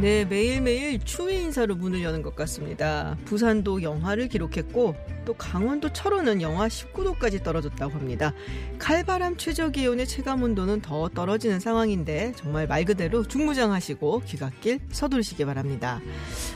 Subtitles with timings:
[0.00, 3.18] 네, 매일매일 추위 인사로 문을 여는 것 같습니다.
[3.24, 4.94] 부산도 영하를 기록했고
[5.24, 8.32] 또 강원도 철원은 영하 19도까지 떨어졌다고 합니다.
[8.78, 16.00] 칼바람 최저 기온의 체감 온도는 더 떨어지는 상황인데 정말 말 그대로 중무장하시고 귀갓길 서두르시기 바랍니다.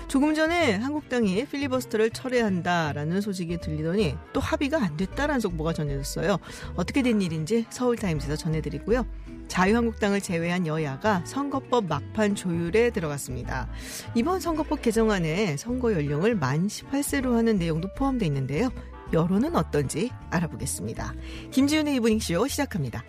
[0.06, 6.38] 조금 전에 한국당이 필리버스터를 철회한다라는 소식이 들리더니 또 합의가 안 됐다라는 속보가 전해졌어요.
[6.76, 9.04] 어떻게 된 일인지 서울타임즈에서 전해드리고요.
[9.52, 13.68] 자유한국당을 제외한 여야가 선거법 막판 조율에 들어갔습니다.
[14.14, 18.70] 이번 선거법 개정안에 선거 연령을 만 18세로 하는 내용도 포함되어 있는데요.
[19.12, 21.12] 여론은 어떤지 알아보겠습니다.
[21.50, 23.04] 김지윤의 이브닝쇼 시작합니다.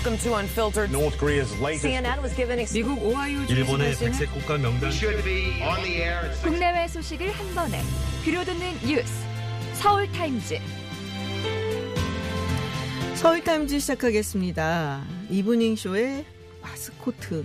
[0.00, 0.90] Welcome to Unfiltered.
[0.90, 5.60] North Korea's latest CNN was given 미국 오하이오 일본의 주지사는 백색 국가 명단 should be
[5.60, 7.82] on the air at 국내외 소식을 한 번에
[8.24, 9.12] 들려듣는 뉴스
[9.74, 10.58] 서울 타임즈
[13.16, 15.04] 서울 타임즈 시작하겠습니다.
[15.28, 16.24] 이브닝 쇼의
[16.62, 17.44] 마스코트.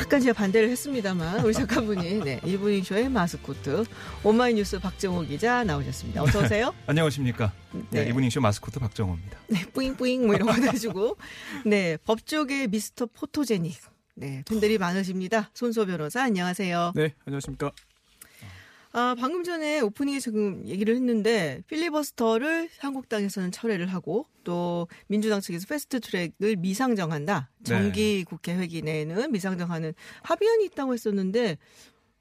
[0.00, 3.84] 약간 제가 반대를 했습니다만 우리 작가분이 네, 이브닝 쇼의 마스코트
[4.22, 6.22] 오마이뉴스 박정호 기자 나오셨습니다.
[6.22, 6.74] 어서 오세요.
[6.86, 7.52] 안녕하십니까?
[7.72, 8.04] 네.
[8.04, 8.10] 네.
[8.10, 9.38] 이브닝 쇼 마스코트 박정호입니다.
[9.48, 11.16] 네, 뿌잉뿌잉 뭐 이런 거 해주고
[11.64, 13.78] 네, 법조계 미스터 포토제닉.
[14.16, 15.50] 네, 팬들이 많으십니다.
[15.54, 16.92] 손수호 변호사 안녕하세요.
[16.94, 17.70] 네, 안녕하십니까?
[18.96, 25.98] 아, 방금 전에 오프닝에 지금 얘기를 했는데 필리버스터를 한국당에서는 철회를 하고 또 민주당 측에서 패스트
[25.98, 27.50] 트랙을 미상정한다.
[27.58, 27.64] 네.
[27.64, 31.58] 정기 국회 회기 내에는 미상정하는 합의안이 있다고 했었는데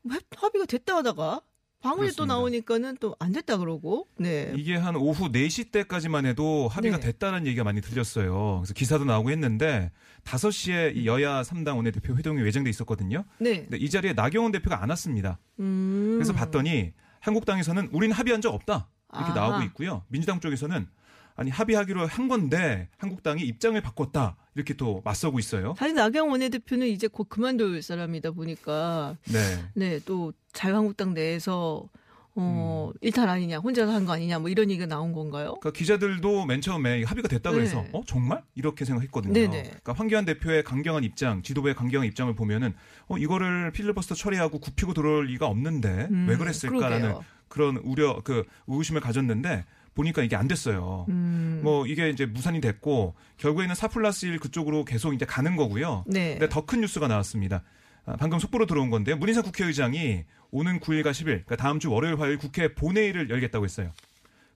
[0.05, 1.41] 왜 합의가 됐다 하다가
[1.83, 2.33] 방울이 또 그렇습니다.
[2.33, 4.53] 나오니까는 또 안 됐다 그러고 네.
[4.57, 7.07] 이게 한 오후 4시 때까지만 해도 합의가 네.
[7.07, 8.59] 됐다는 얘기가 많이 들렸어요.
[8.61, 9.91] 그래서 기사도 나오고 했는데
[10.23, 13.25] 5시에 이 여야 3당 원내대표 회동이 예정돼 있었거든요.
[13.39, 13.61] 네.
[13.63, 15.37] 근데 이 자리에 나경원 대표가 안 왔습니다.
[15.59, 16.13] 음.
[16.15, 18.89] 그래서 봤더니 한국당에서는 우리는 합의한 적 없다.
[19.15, 19.49] 이렇게 아하.
[19.49, 20.03] 나오고 있고요.
[20.07, 20.87] 민주당 쪽에서는
[21.35, 24.35] 아니 합의하기로 한 건데 한국당이 입장을 바꿨다.
[24.55, 25.73] 이렇게 또 맞서고 있어요.
[25.77, 29.39] 사실 나경 원내대표는 이제 곧 그만둘 사람이다 보니까 네.
[29.73, 31.89] 네, 또 자유한국당 내에서
[32.35, 32.97] 어, 음.
[33.01, 35.55] 일탈 아니냐, 혼자서 한 거 아니냐, 뭐 이런 얘기가 나온 건가요?
[35.61, 37.89] 그러니까 기자들도 맨 처음에 합의가 됐다 그래서 네.
[37.93, 39.33] 어 정말 이렇게 생각했거든요.
[39.33, 39.61] 네네.
[39.63, 42.73] 그러니까 황교안 대표의 강경한 입장, 지도부의 강경한 입장을 보면은
[43.07, 47.23] 어 이거를 필리버스터 처리하고 굽히고 들어올 리가 없는데 음, 왜 그랬을까라는 그러게요.
[47.49, 49.63] 그런 우려, 그 의구심을 가졌는데
[49.95, 51.05] 보니까 이게 안 됐어요.
[51.09, 56.03] 음, 뭐 이게 이제 무산이 됐고 결국에는 4 플러스 1 그쪽으로 계속 이제 가는 거고요.
[56.07, 56.31] 네.
[56.31, 57.63] 근데 더 큰 뉴스가 나왔습니다.
[58.05, 59.15] 아, 방금 속보로 들어온 건데요.
[59.17, 63.91] 문희상 국회의장이 오는 9일과 10일, 그러니까 다음 주 월요일, 화요일 국회 본회의를 열겠다고 했어요.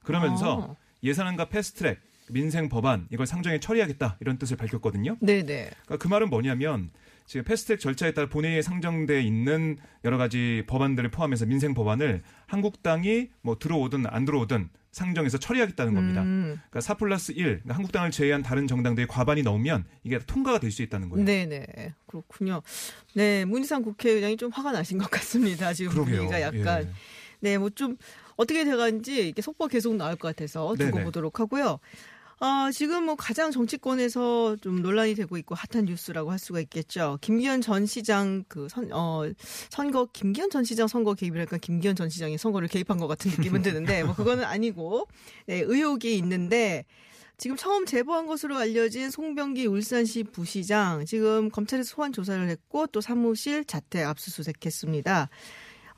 [0.02, 0.74] 그러면서 아.
[1.02, 1.98] 예산안과 패스트트랙,
[2.30, 5.16] 민생 법안 이걸 상정에 처리하겠다 이런 뜻을 밝혔거든요.
[5.20, 5.44] 네네.
[5.44, 6.90] 그러니까 그 말은 뭐냐면
[7.26, 13.58] 지금 패스트트랙 절차에 따라 본회의에 상정돼 있는 여러 가지 법안들을 포함해서 민생 법안을 한국당이 뭐
[13.58, 16.22] 들어오든 안 들어오든 상정해서 처리하겠다는 겁니다.
[16.22, 20.70] 음, 그러니까 4 플러스 1, 그러니까 한국당을 제외한 다른 정당들의 과반이 넘으면 이게 통과가 될
[20.70, 21.24] 수 있다는 거예요.
[21.24, 21.94] 네네.
[22.06, 22.60] 그렇군요.
[23.14, 25.72] 네, 문희상 국회의장이 좀 화가 나신 것 같습니다.
[25.72, 26.16] 지금 그러게요.
[26.28, 26.82] 분위기가 약간.
[26.84, 26.92] 예.
[27.40, 27.96] 네, 뭐 좀
[28.36, 31.04] 어떻게 돼가는지 이렇게 속보 계속 나올 것 같아서 두고 네네.
[31.04, 31.78] 보도록 하고요.
[32.40, 37.18] 아, 지금 뭐 가장 정치권에서 좀 논란이 되고 있고 핫한 뉴스라고 할 수가 있겠죠.
[37.20, 39.24] 김기현 전 시장 그 선, 어,
[39.70, 44.04] 선거, 김기현 전 시장 선거 개입이랄까 김기현 전 시장이 선거를 개입한 것 같은 느낌은 드는데
[44.04, 45.08] 뭐 그거는 아니고,
[45.46, 46.84] 네, 의혹이 있는데
[47.38, 53.64] 지금 처음 제보한 것으로 알려진 송병기 울산시 부시장 지금 검찰에서 소환 조사를 했고 또 사무실
[53.64, 55.28] 자택 압수수색했습니다.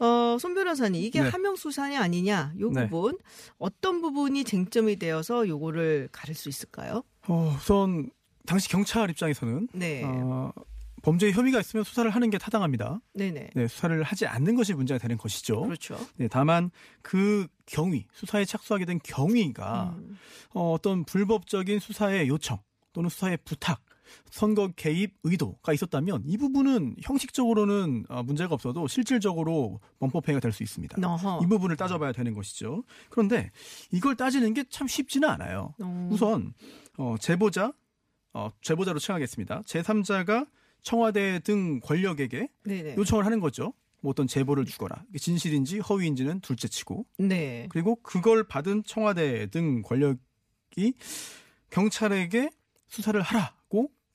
[0.00, 1.28] 어, 손 변호사님, 이게 네.
[1.28, 2.88] 하명 수사이 아니냐, 요 네.
[2.88, 3.18] 부분
[3.58, 7.02] 어떤 부분이 쟁점이 되어서 요거를 가를 수 있을까요?
[7.28, 8.10] 어, 우선
[8.46, 10.50] 당시 경찰 입장에서는 네, 어,
[11.02, 13.00] 범죄 혐의가 있으면 수사를 하는 게 타당합니다.
[13.12, 15.62] 네네, 네, 수사를 하지 않는 것이 문제가 되는 것이죠.
[15.62, 15.98] 그렇죠.
[16.16, 16.70] 네, 다만
[17.02, 20.16] 그 경위, 수사에 착수하게 된 경위가 음,
[20.54, 22.58] 어, 어떤 불법적인 수사의 요청
[22.94, 23.82] 또는 수사의 부탁,
[24.30, 30.97] 선거 개입 의도가 있었다면 이 부분은 형식적으로는 어, 문제가 없어도 실질적으로 범법행위가 될 수 있습니다.
[31.07, 31.41] 어허.
[31.42, 32.83] 이 부분을 따져봐야 되는 것이죠.
[33.09, 33.51] 그런데
[33.92, 35.74] 이걸 따지는 게 참 쉽지는 않아요.
[35.83, 36.53] 어, 우선
[36.98, 37.72] 어, 제보자,
[38.33, 39.62] 어, 제보자로 칭하겠습니다.
[39.62, 40.47] 제3자가
[40.83, 43.72] 청와대 등 권력에게 네네, 요청을 하는 거죠.
[44.03, 50.95] 뭐 어떤 제보를 주거나 진실인지 허위인지는 둘째치고 네, 그리고 그걸 받은 청와대 등 권력이
[51.71, 52.51] 경찰에게
[52.89, 53.54] 수사를 하라고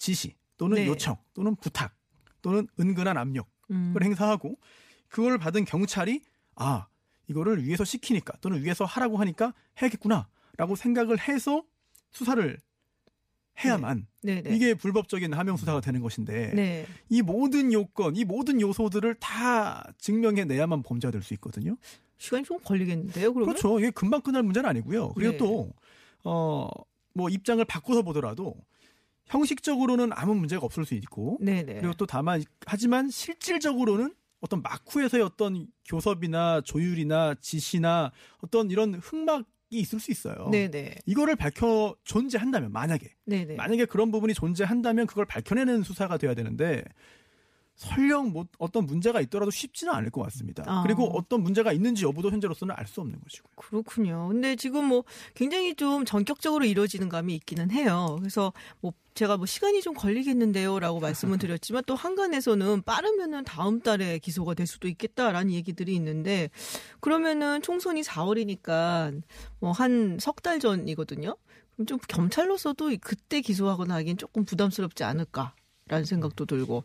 [0.05, 0.87] 지시 또는 네.
[0.87, 1.95] 요청 또는 부탁
[2.43, 4.55] 또는 은근한 압력을 음, 행사하고
[5.07, 6.21] 그걸 받은 경찰이
[6.55, 6.85] 아
[7.27, 11.63] 이거를 위에서 시키니까 또는 위에서 하라고 하니까 해야겠구나라고 생각을 해서
[12.11, 12.55] 수사를
[13.63, 14.55] 해야만 네네.
[14.55, 16.85] 이게 불법적인 하명 수사가 되는 것인데 네.
[17.09, 21.77] 이 모든 요건, 이 모든 요소들을 다 증명해내야만 범죄가 될 수 있거든요.
[22.17, 23.55] 시간이 좀 걸리겠는데요, 그러면?
[23.55, 23.79] 그렇죠.
[23.79, 25.13] 이게 금방 끝날 문제는 아니고요.
[25.13, 25.37] 그리고 네.
[25.37, 25.73] 또,
[26.23, 26.69] 어,
[27.13, 28.55] 뭐 입장을 바꿔서 보더라도
[29.27, 31.75] 형식적으로는 아무 문제가 없을 수 있고 네네.
[31.75, 39.79] 그리고 또 다만, 하지만 실질적으로는 어떤 마쿠에서의 어떤 교섭이나 조율이나 지시나 어떤 이런 흑막 이
[39.79, 40.49] 있을 수 있어요.
[40.51, 40.95] 네네.
[41.07, 43.55] 이거를 밝혀 존재한다면 만약에 네네.
[43.55, 46.83] 만약에 그런 부분이 존재한다면 그걸 밝혀내는 수사가 돼야 되는데
[47.75, 50.63] 설령 뭐 어떤 문제가 있더라도 쉽지는 않을 것 같습니다.
[50.65, 50.81] 아.
[50.83, 53.51] 그리고 어떤 문제가 있는지 여부도 현재로서는 알 수 없는 것이고요.
[53.55, 54.27] 그렇군요.
[54.29, 58.15] 근데 지금 뭐 굉장히 좀 전격적으로 이루어지는 감이 있기는 해요.
[58.19, 64.53] 그래서 뭐 제가 뭐 시간이 좀 걸리겠는데요라고 말씀을 드렸지만 또 한간에서는 빠르면은 다음 달에 기소가
[64.53, 66.49] 될 수도 있겠다라는 얘기들이 있는데
[67.01, 69.21] 그러면은 총선이 4월이니까
[69.59, 71.35] 뭐 한 석 달 전이거든요.
[71.75, 76.83] 그럼 좀 검찰로서도 그때 기소하거나 하기엔 조금 부담스럽지 않을까라는 생각도 들고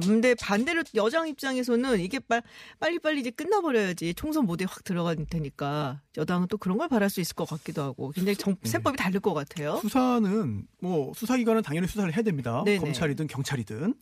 [0.00, 2.42] 근데 반대로 여장 입장에서는 이게 빨,
[2.80, 7.34] 빨리빨리 이제 끝나버려야지 총선 모드에 확 들어갈 테니까 여당은 또 그런 걸 바랄 수 있을
[7.34, 8.68] 것 같기도 하고 굉장히 정, 네.
[8.70, 9.76] 세법이 다를 것 같아요.
[9.76, 12.62] 수사는 뭐 수사기관은 당연히 수사를 해야 됩니다.
[12.64, 12.78] 네네.
[12.78, 13.94] 검찰이든 경찰이든.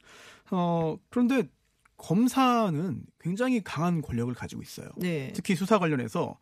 [0.50, 1.48] 어 그런데
[1.96, 4.88] 검사는 굉장히 강한 권력을 가지고 있어요.
[4.96, 5.32] 네.
[5.34, 6.38] 특히 수사 관련해서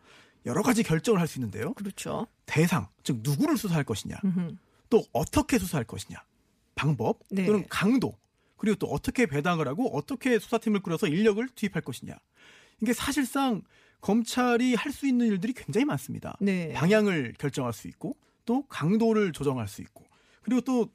[0.47, 1.73] 여러 가지 결정을 할 수 있는데요.
[1.75, 2.27] 그렇죠.
[2.47, 4.57] 대상, 즉 누구를 수사할 것이냐, 음흠.
[4.91, 6.23] 또 어떻게 수사할 것이냐,
[6.75, 7.47] 방법 네.
[7.47, 8.13] 또는 강도,
[8.65, 12.15] 그리고 또 어떻게 배당을 하고 어떻게 수사팀을 꾸려서 인력을 투입할 것이냐.
[12.81, 13.63] 이게 사실상
[14.01, 16.35] 검찰이 할 수 있는 일들이 굉장히 많습니다.
[16.41, 16.73] 네.
[16.73, 18.17] 방향을 결정할 수 있고
[18.47, 20.07] 또 강도를 조정할 수 있고
[20.43, 20.89] 그리고 또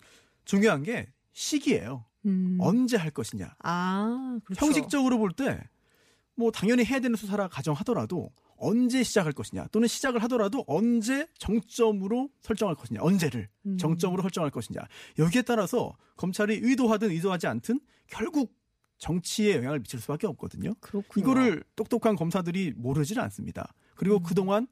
[0.46, 2.06] 중요한 게 시기예요.
[2.26, 2.58] 음.
[2.60, 3.54] 언제 할 것이냐.
[3.64, 4.66] 아, 그렇죠.
[4.66, 5.60] 형식적으로 볼 때
[6.36, 12.76] 뭐 당연히 해야 되는 수사라 가정하더라도 언제 시작할 것이냐 또는 시작을 하더라도 언제 정점으로 설정할
[12.76, 13.78] 것이냐 언제를 음.
[13.78, 14.82] 정점으로 설정할 것이냐
[15.18, 18.54] 여기에 따라서 검찰이 의도하든 의도하지 않든 결국
[18.98, 20.74] 정치에 영향을 미칠 수밖에 없거든요.
[20.82, 21.24] 그렇군요.
[21.24, 23.74] 이거를 똑똑한 검사들이 모르질 않습니다.
[23.96, 24.24] 그리고 음.
[24.24, 24.68] 그동안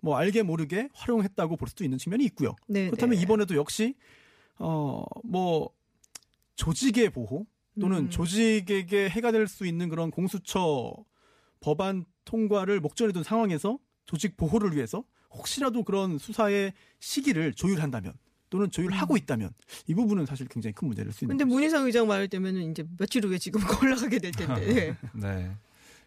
[0.00, 2.56] 뭐 알게 모르게 활용했다고 볼 수도 있는 측면이 있고요.
[2.66, 3.22] 네, 그렇다면 네.
[3.22, 3.94] 이번에도 역시
[4.56, 5.70] 어뭐
[6.56, 7.46] 조직의 보호
[7.80, 8.10] 또는 음.
[8.10, 10.94] 조직에게 해가 될 수 있는 그런 공수처
[11.60, 18.12] 법안 통과를 목전에 둔 상황에서 조직 보호를 위해서 혹시라도 그런 수사의 시기를 조율한다면
[18.50, 19.50] 또는 조율하고 있다면
[19.86, 21.38] 이 부분은 사실 굉장히 큰 문제를 수 있는 음.
[21.38, 21.54] 근데.
[21.54, 24.66] 문희상 의장 말할 때면은 이제 며칠 후에 지금 올라가게 될 텐데.
[24.66, 24.96] 네.
[25.14, 25.50] 네.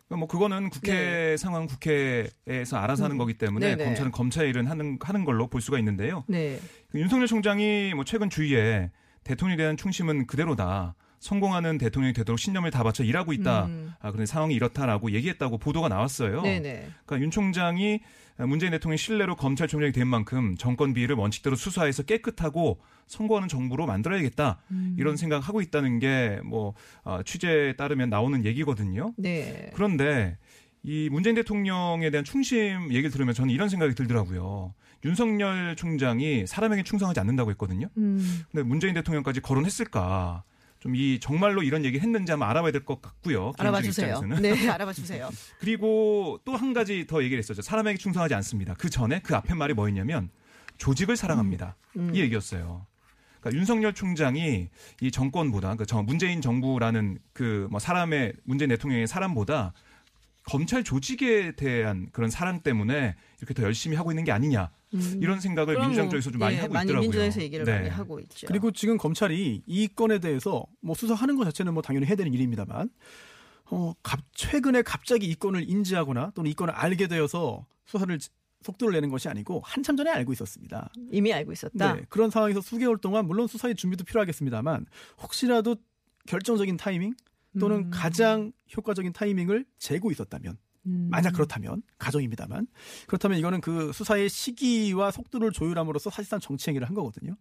[0.08, 1.38] 그러니까 뭐 그거는 국회 네.
[1.38, 3.18] 상황 국회에서 알아서 하는 음.
[3.18, 3.86] 거기 때문에 네네.
[3.86, 6.26] 검찰은 검찰의 일은 하는 하는 걸로 볼 수가 있는데요.
[6.28, 6.60] 네.
[6.90, 8.92] 그 윤석열 총장이 뭐 최근 주위에
[9.24, 10.96] 대통령에 대한 충심은 그대로다.
[11.24, 13.68] 성공하는 대통령이 되도록 신념을 다 바쳐 일하고 있다.
[13.68, 13.94] 음.
[14.02, 16.42] 아, 그런데 상황이 이렇다라고 얘기했다고 보도가 나왔어요.
[16.42, 16.90] 네네.
[17.06, 18.02] 그러니까 윤 총장이
[18.40, 24.60] 문재인 대통령 신뢰로 검찰총장이 된 만큼 정권 비리를 원칙대로 수사해서 깨끗하고 선거하는 정부로 만들어야겠다.
[24.72, 24.98] 음.
[25.00, 26.74] 이런 생각하고 있다는 게뭐
[27.24, 29.14] 취재에 따르면 나오는 얘기거든요.
[29.18, 29.72] 네.
[29.76, 30.38] 그런데
[30.84, 34.74] 이 문재인 대통령에 대한 충심 얘기를 들으면 저는 이런 생각이 들더라고요.
[35.06, 37.88] 윤석열 총장이 사람에게 충성하지 않는다고 했거든요.
[37.96, 38.42] 음.
[38.52, 40.44] 근데 문재인 대통령까지 거론했을까?
[40.84, 43.54] 좀 이 정말로 이런 얘기 했는지 한번 알아봐야 될 것 같고요.
[43.58, 44.20] 알아봐 주세요.
[44.22, 45.30] 네, 알아봐 주세요.
[45.60, 47.62] 그리고 또 한 가지 더 얘기를 했었죠.
[47.62, 48.74] 사람에게 충성하지 않습니다.
[48.78, 50.30] 그 전에 그 앞에 말이 뭐였냐면
[50.78, 51.76] 조직을 사랑합니다.
[51.96, 52.14] 음.
[52.14, 52.86] 이 얘기였어요.
[53.40, 54.70] 그러니까 윤석열 총장이
[55.02, 59.74] 이 정권보다 그 정- 문재인 정부라는 그 뭐 사람의 문재인 대통령의 사람보다
[60.46, 65.20] 검찰 조직에 대한 그런 사랑 때문에 이렇게 더 열심히 하고 있는 게 아니냐 음.
[65.22, 67.02] 이런 생각을 민주당 뭐, 쪽에서 좀 많이 예, 하고 많이 있더라고요.
[67.06, 67.74] 민주당에서 얘기를 네.
[67.76, 68.48] 많이 하고 있죠.
[68.48, 72.90] 그리고 지금 검찰이 이 건에 대해서 뭐 수사하는 것 자체는 뭐 당연히 해야 되는 일입니다만
[73.72, 78.30] 어, 갑, 최근에 갑자기 이 건을 인지하거나 또는 이 건을 알게 되어서 수사를 지-
[78.64, 80.90] 속도를 내는 것이 아니고 한참 전에 알고 있었습니다.
[81.12, 81.96] 이미 알고 있었다.
[81.96, 84.86] 네, 그런 상황에서 수개월 동안 물론 수사의 준비도 필요하겠습니다만
[85.22, 85.76] 혹시라도
[86.28, 87.14] 결정적인 타이밍
[87.60, 87.90] 또는 음.
[87.92, 91.08] 가장 효과적인 타이밍을 재고 있었다면 음.
[91.10, 92.68] 만약 그렇다면 가정입니다만
[93.08, 97.36] 그렇다면 이거는 그 수사의 시기와 속도를 조율함으로써 사실상 정치 행위를 한 거거든요.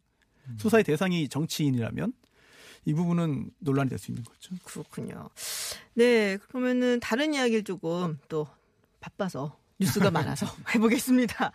[0.49, 0.57] 음.
[0.59, 2.13] 수사의 대상이 정치인이라면
[2.85, 4.55] 이 부분은 논란이 될 수 있는 거죠.
[4.65, 5.31] 그렇군요.
[5.95, 8.47] 네, 그러면은 다른 이야기를 조금 또
[9.01, 11.53] 바빠서 뉴스가 많아서 해보겠습니다.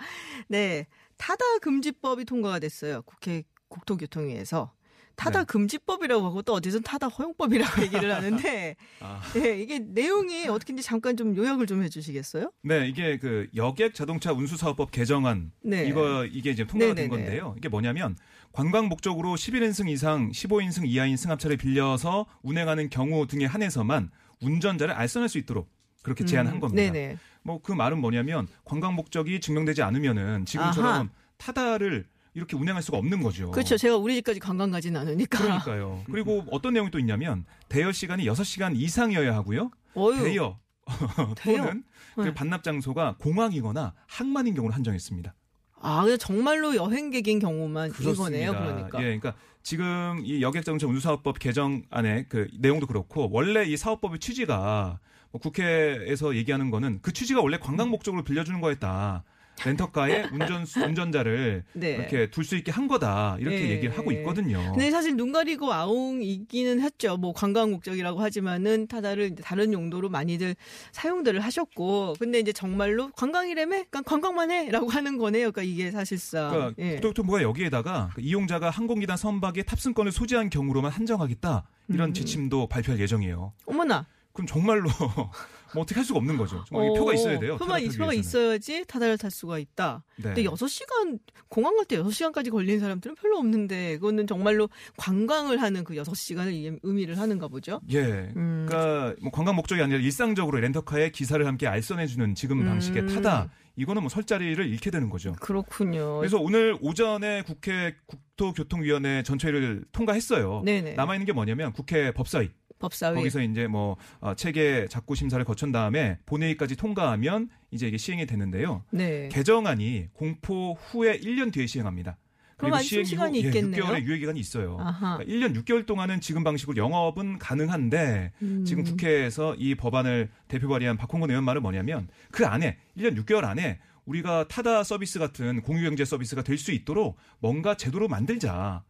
[0.48, 0.88] 네,
[1.18, 3.02] 타다 금지법이 통과가 됐어요.
[3.04, 4.74] 국회 국토교통위에서.
[5.18, 5.46] 타다 네.
[5.46, 9.20] 금지법이라고 하고 또 어디선 타다 허용법이라고 얘기를 하는데, 아.
[9.34, 12.52] 네, 이게 내용이 어떻게인지 잠깐 좀 요약을 좀 해주시겠어요?
[12.62, 15.86] 네, 이게 그 여객 자동차 운수 사업법 개정안 네.
[15.86, 17.24] 이거 이게 이제 통과가 된 네네네.
[17.24, 17.56] 건데요.
[17.58, 18.16] 이게 뭐냐면
[18.52, 25.40] 관광 목적으로 11인승 이상 15인승 이하인 승합차를 빌려서 운행하는 경우 등에 한해서만 운전자를 알선할 수
[25.40, 25.68] 있도록
[26.04, 26.94] 그렇게 제안한 겁니다.
[26.94, 27.18] 음.
[27.42, 31.10] 뭐그 말은 뭐냐면 관광 목적이 증명되지 않으면은 지금처럼 아하.
[31.38, 32.06] 타다를
[32.38, 33.50] 이렇게 운행할 수가 없는 거죠.
[33.50, 33.78] 그렇죠.
[33.78, 35.40] 제가 우리 집까지 관광 가지는 않으니까.
[35.40, 36.04] 그러니까요.
[36.12, 39.72] 그리고 어떤 내용이 또 있냐면 대여 시간이 6시간 이상이어야 하고요.
[39.96, 40.24] 어휴.
[40.24, 40.60] 대여?
[41.44, 41.84] 또는
[42.16, 42.34] 그 네.
[42.36, 45.34] 반납 장소가 공항이거나 항만인 경우를 한정했습니다.
[45.82, 47.92] 아, 정말로 여행객인 경우만.
[48.00, 48.52] 이거네요.
[48.52, 49.00] 그러니까.
[49.00, 55.00] 예, 그러니까 지금 이 여객자동차 운수사업법 개정안의 그 내용도 그렇고 원래 이 사업법의 취지가
[55.32, 59.24] 뭐 국회에서 얘기하는 거는 그 취지가 원래 관광 목적으로 빌려주는 거였다.
[59.66, 61.90] 렌터카에 운전 운전자를 네.
[61.96, 63.70] 이렇게 둘 수 있게 한 거다 이렇게 네.
[63.72, 64.72] 얘기를 하고 있거든요.
[64.72, 67.18] 근데 사실 눈 가리고 아웅이기는 했죠.
[67.18, 70.56] 뭐 관광 목적이라고 하지만은 타다를 다른 용도로 많이들
[70.92, 75.52] 사용들을 하셨고, 근데 이제 정말로 관광이라며, 그러니까 관광만 해라고 하는 거네요.
[75.52, 76.50] 그러니까 이게 사실상.
[76.52, 76.92] 그러니까 예.
[76.94, 82.14] 국토교통부가 여기에다가 그 이용자가 항공기단 선박에 탑승권을 소지한 경우로만 한정하겠다 이런 음.
[82.14, 83.54] 지침도 발표할 예정이에요.
[83.66, 84.06] 어머나.
[84.34, 84.90] 그럼 정말로
[85.74, 86.64] 뭐 어떻게 할 수가 없는 거죠.
[86.68, 87.58] 정말 이 표가 있어야 돼요.
[87.58, 88.14] 타기 표가.
[88.14, 90.04] 있어야지 타다를 탈 수가 있다.
[90.18, 90.24] 네.
[90.34, 91.20] 근데 6시간,
[91.50, 97.18] 공항 갈 때 6시간까지 걸리는 사람들은 별로 없는데, 그거는 정말로 관광을 하는 그 6시간을 의미를
[97.20, 97.80] 하는가 보죠.
[97.92, 98.32] 예.
[98.36, 98.66] 음.
[98.68, 103.08] 그러니까 뭐 관광 목적이 아니라 일상적으로 렌터카에 기사를 함께 알선해 주는 지금 방식의 음.
[103.08, 103.50] 타다.
[103.76, 105.34] 이거는 뭐 설 자리를 잃게 되는 거죠.
[105.40, 106.18] 그렇군요.
[106.18, 110.64] 그래서 오늘 오전에 국회 국토교통위원회 전체를 통과했어요.
[110.66, 110.94] 네네.
[110.94, 112.50] 남아 있는 게 뭐냐면 국회 법사위.
[112.80, 113.16] 법사위.
[113.16, 118.84] 거기서 이제 뭐 어, 체계 작구 심사를 거친 다음에 본회의까지 통과하면 이제 이게 시행이 되는데요.
[118.92, 119.30] 네.
[119.32, 122.18] 개정안이 공포 후에 1년 뒤에 시행합니다.
[122.58, 123.84] 그럼 시행 시간이 이후 있겠네요.
[123.84, 124.78] 6개월의 유예 기간이 있어요.
[124.80, 125.18] 아하.
[125.18, 128.66] 그러니까 1년 6개월 동안은 지금 방식으로 영업은 가능한데 음.
[128.66, 133.80] 지금 국회에서 이 법안을 대표 발의한 박홍근 의원 말은 뭐냐면 그 안에 1년 6개월 안에
[134.06, 138.84] 우리가 타다 서비스 같은 공유경제 서비스가 될 수 있도록 뭔가 제도로 만들자.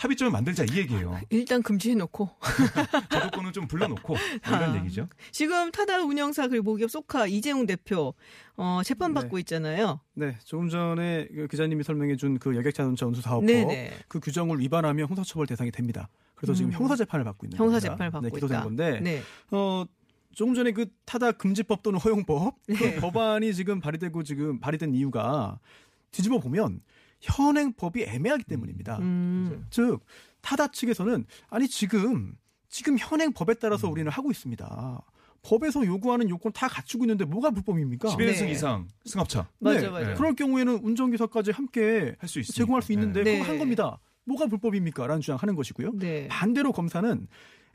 [0.00, 1.20] 합의점을 만들자 이 얘기예요.
[1.28, 2.30] 일단 금지해놓고
[3.12, 4.76] 저도권은 좀 불러놓고 뭐 이런 아.
[4.78, 5.08] 얘기죠.
[5.30, 8.14] 지금 타다 운영사 그리고 모기업 소카 이재용 대표
[8.56, 10.00] 어, 재판 받고 있잖아요.
[10.14, 13.92] 네, 조금 전에 그 기자님이 설명해준 그 여객자동차 운수 사업법 네네.
[14.08, 16.08] 그 규정을 위반하면 형사처벌 대상이 됩니다.
[16.34, 16.72] 그래서 지금 음.
[16.72, 17.90] 형사 재판을 받고 있는 형사 겁니다.
[17.90, 18.64] 재판을 받고 네, 기소된 있다.
[18.64, 19.22] 건데 네.
[19.50, 19.84] 어
[20.32, 22.74] 조금 전에 그 타다 금지법 또는 허용법 네.
[22.74, 25.58] 그 법안이 지금 발의되고 지금 발의된 이유가
[26.10, 26.80] 뒤집어 보면
[27.20, 28.98] 현행법이 애매하기 때문입니다.
[28.98, 29.66] 음.
[29.70, 30.00] 즉
[30.40, 32.34] 타다 측에서는 아니 지금
[32.68, 33.92] 지금 현행 법에 따라서 음.
[33.92, 35.00] 우리는 하고 있습니다.
[35.42, 38.10] 법에서 요구하는 요건 다 갖추고 있는데 뭐가 불법입니까?
[38.10, 38.52] 11승 네.
[38.52, 39.88] 이상 승합차 맞아, 네.
[39.88, 40.14] 맞아.
[40.14, 42.56] 그럴 경우에는 운전기사까지 함께 할수 있습니다.
[42.56, 43.38] 제공할 수 있는데 네.
[43.38, 43.98] 그거 한 겁니다.
[44.24, 45.06] 뭐가 불법입니까?
[45.06, 45.92] 라는 주장하는 것이고요.
[45.94, 46.28] 네.
[46.28, 47.26] 반대로 검사는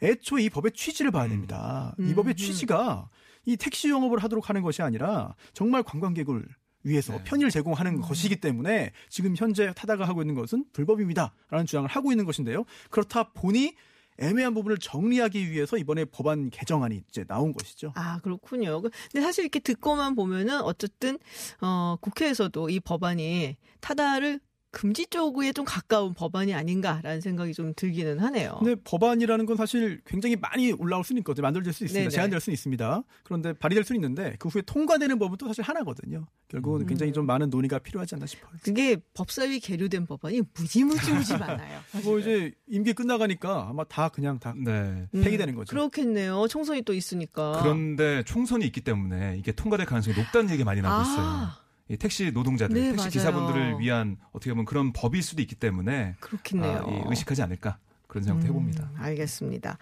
[0.01, 1.95] 애초에 이 법의 취지를 봐야 됩니다.
[1.97, 2.35] 이 음, 법의 음.
[2.35, 3.09] 취지가
[3.45, 6.45] 이 택시 영업을 하도록 하는 것이 아니라 정말 관광객을
[6.85, 7.23] 위해서 네.
[7.25, 12.63] 편의를 제공하는 것이기 때문에 지금 현재 타다가 하고 있는 것은 불법입니다라는 주장을 하고 있는 것인데요.
[12.89, 13.75] 그렇다 보니
[14.17, 17.91] 애매한 부분을 정리하기 위해서 이번에 법안 개정안이 이제 나온 것이죠.
[17.95, 18.81] 아, 그렇군요.
[18.81, 21.19] 그- 근데 사실 이렇게 듣고만 보면은 어쨌든,
[21.59, 24.39] 어, 국회에서도 이 법안이 타다를
[24.75, 28.57] 금지 쪽에 좀 가까운 법안이 아닌가라는 생각이 좀 들기는 하네요.
[28.59, 31.43] 근데 법안이라는 건 사실 굉장히 많이 올라올 수는 있거든요.
[31.43, 32.01] 만들어질 수 있습니다.
[32.01, 32.09] 네네.
[32.09, 33.03] 제한될 수는 있습니다.
[33.23, 36.27] 그런데 발의될 수는 있는데 그 후에 통과되는 법은 또 사실 하나거든요.
[36.49, 36.87] 결국은 음.
[36.87, 38.51] 굉장히 좀 많은 논의가 필요하지 않나 싶어요.
[38.63, 41.79] 그게 법사위 계류된 법안이 무지무지무지 많아요.
[42.03, 45.07] 뭐 이제 임기 끝나가니까 아마 다 그냥 다 네.
[45.15, 45.69] 음, 폐기되는 거죠.
[45.69, 46.49] 그렇겠네요.
[46.49, 47.61] 총선이 또 있으니까.
[47.61, 51.64] 그런데 총선이 있기 때문에 이게 통과될 가능성이 높다는 얘기 많이 나오고 있어요.
[51.99, 53.09] 택시 노동자들, 네, 택시 맞아요.
[53.11, 56.85] 기사분들을 위한 어떻게 보면 그런 법일 수도 있기 때문에 그렇겠네요.
[56.87, 57.77] 아, 이 의식하지 않을까
[58.07, 58.83] 그런 생각도 해봅니다.
[58.85, 59.77] 음, 알겠습니다.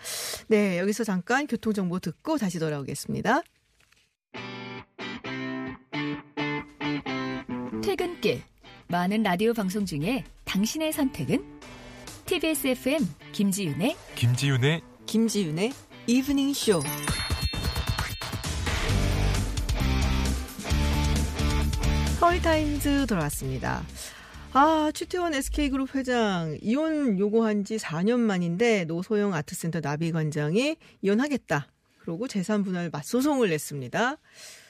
[0.50, 3.42] 네, 여기서 잠깐 교통 정보 듣고 다시 돌아오겠습니다.
[7.84, 8.42] 퇴근길
[8.88, 11.44] 많은 라디오 방송 중에 당신의 선택은
[12.26, 15.74] TBS FM 김지윤의 김지윤의 김지윤의
[16.08, 16.82] 이브닝 쇼.
[22.24, 23.84] 서울타임즈 돌아왔습니다.
[24.54, 31.68] 아, 최태원 SK그룹 회장 이혼 요구한 지 4년 만인데 노소영 아트센터 나비관장이 이혼하겠다.
[32.00, 34.18] 그러고 재산 분할 맞소송을 냈습니다.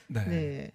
[0.08, 0.26] 네.
[0.26, 0.72] 네.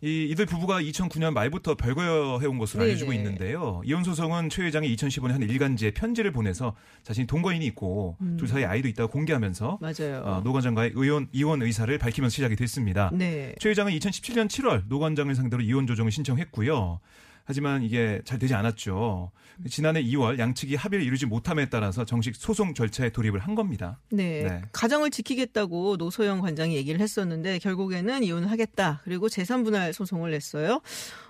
[0.00, 2.92] 이 이들 부부가 2009년 말부터 별거해온 것으로 네네.
[2.92, 3.82] 알려지고 있는데요.
[3.84, 8.36] 이혼 소송은 최 회장이 2015년 한 일간지에 편지를 보내서 자신이 동거인이 있고 음.
[8.38, 10.22] 둘 사이 아이도 있다고 공개하면서 맞아요.
[10.24, 13.10] 어, 노 관장과의 의원 이혼 의사를 밝히면서 시작이 됐습니다.
[13.12, 13.54] 네.
[13.58, 17.00] 최 회장은 2017년 7월 노 관장을 상대로 이혼 조정을 신청했고요.
[17.48, 19.32] 하지만 이게 잘 되지 않았죠.
[19.70, 23.98] 지난해 2월 양측이 합의를 이루지 못함에 따라서 정식 소송 절차에 돌입을 한 겁니다.
[24.10, 24.42] 네.
[24.42, 24.62] 네.
[24.72, 29.00] 가정을 지키겠다고 노소영 관장이 얘기를 했었는데 결국에는 이혼을 하겠다.
[29.02, 30.82] 그리고 재산 분할 소송을 냈어요.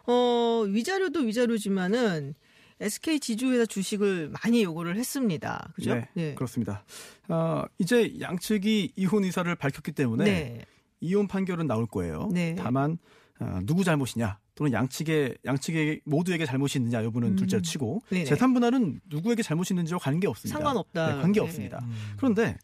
[0.09, 2.35] 어, 위자료도 위자료지만은
[2.81, 5.73] SK 지주회사 주식을 많이 요구를 했습니다.
[5.77, 6.03] 그죠?
[6.15, 6.85] 네, 그렇습니다.
[7.29, 10.65] 아, 이제 양측이 이혼 의사를 밝혔기 때문에 네.
[11.01, 12.29] 이혼 판결은 나올 거예요.
[12.33, 12.57] 네.
[12.59, 12.99] 다만
[13.39, 17.37] 어, 누구 잘못이냐 또는 양측의 양측의 모두에게 잘못이 있느냐 여부는 음.
[17.37, 18.25] 둘째로 치고 네네.
[18.25, 20.59] 재산 분할은 누구에게 잘못이 있는지와 관계 없습니다.
[20.59, 21.15] 상관없다.
[21.15, 21.47] 네, 관계 네.
[21.47, 21.87] 없습니다.
[22.17, 22.59] 그런데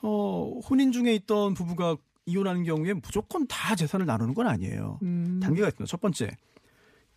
[0.00, 5.00] 어, 혼인 중에 있던 부부가 이혼하는 경우에 무조건 다 재산을 나누는 건 아니에요.
[5.02, 5.40] 음.
[5.42, 5.90] 단계가 있습니다.
[5.90, 6.30] 첫 번째,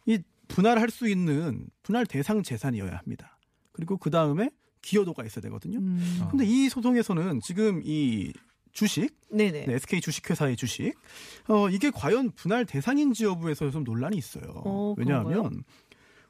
[0.08, 3.38] 이 분할할 수 있는 분할 대상 재산이어야 합니다.
[3.72, 4.50] 그리고 그 다음에
[4.82, 5.78] 기여도가 있어야 되거든요.
[5.78, 6.28] 음.
[6.32, 8.34] 근데 이 소송에서는 지금 이
[8.74, 9.66] 주식, 네네.
[9.66, 10.94] 네, SK 주식회사의 주식,
[11.48, 14.44] 어, 이게 과연 분할 대상인지 여부에서 좀 논란이 있어요.
[14.66, 15.64] 어, 왜냐하면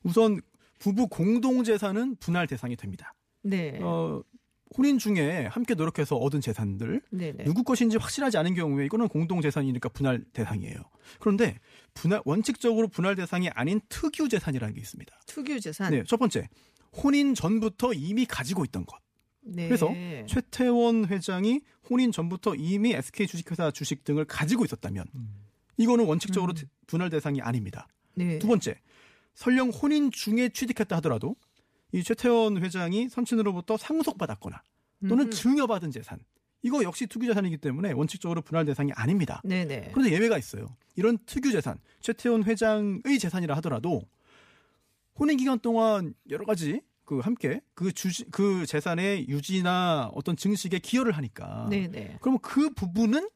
[0.03, 0.41] 우선
[0.79, 3.13] 부부 공동 재산은 분할 대상이 됩니다.
[3.41, 3.79] 네.
[3.81, 4.21] 어,
[4.77, 7.43] 혼인 중에 함께 노력해서 얻은 재산들 네네.
[7.43, 10.77] 누구 것인지 확실하지 않은 경우에 이거는 공동 재산이니까 분할 대상이에요.
[11.19, 11.59] 그런데
[11.93, 15.15] 분할 원칙적으로 분할 대상이 아닌 특유 재산이라는 게 있습니다.
[15.27, 15.91] 특유 재산.
[15.91, 16.49] 네, 첫 번째
[17.03, 18.97] 혼인 전부터 이미 가지고 있던 것.
[19.45, 19.67] 네.
[19.67, 19.89] 그래서
[20.27, 25.05] 최태원 회장이 혼인 전부터 이미 SK 주식회사 주식 등을 가지고 있었다면
[25.77, 26.69] 이거는 원칙적으로 음.
[26.87, 27.87] 분할 대상이 아닙니다.
[28.15, 28.39] 네.
[28.39, 28.79] 두 번째,
[29.35, 31.35] 설령 혼인 중에 취득했다 하더라도
[31.91, 34.61] 이 최태원 회장이 선친으로부터 상속받았거나
[35.07, 35.31] 또는 음.
[35.31, 36.19] 증여받은 재산
[36.61, 39.41] 이거 역시 투기재산이기 때문에 원칙적으로 분할 대상이 아닙니다.
[39.43, 39.91] 네네.
[39.93, 40.75] 그런데 예외가 있어요.
[40.95, 44.01] 이런 특유재산, 최태원 회장의 재산이라 하더라도
[45.19, 46.81] 혼인 기간 동안 여러 가지
[47.13, 52.17] 그 함께 그 주지 그 재산의 유지나 어떤 증식에 기여를 하니까 네네.
[52.21, 53.29] 그러면 그 부분은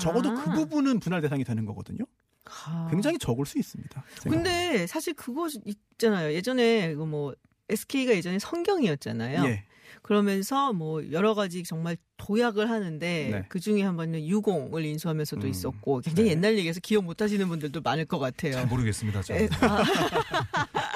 [0.00, 0.34] 적어도 아.
[0.34, 2.04] 그 부분은 분할 대상이 되는 거거든요.
[2.44, 2.86] 아.
[2.90, 4.04] 굉장히 적을 수 있습니다.
[4.22, 6.32] 근데 사실 그거 있잖아요.
[6.34, 7.34] 예전에 뭐
[7.68, 9.44] SK가 예전에 선경이었잖아요.
[9.46, 9.64] 예.
[10.02, 13.44] 그러면서 뭐 여러 가지 정말 도약을 하는데 네.
[13.48, 15.50] 그 중에 한 번은 유공을 인수하면서도 음.
[15.50, 16.36] 있었고 굉장히 네.
[16.36, 18.52] 옛날 얘기해서 기억 못 하시는 분들도 많을 것 같아요.
[18.52, 19.22] 잘 모르겠습니다.
[19.22, 19.34] 저.
[19.34, 19.82] 에, 아.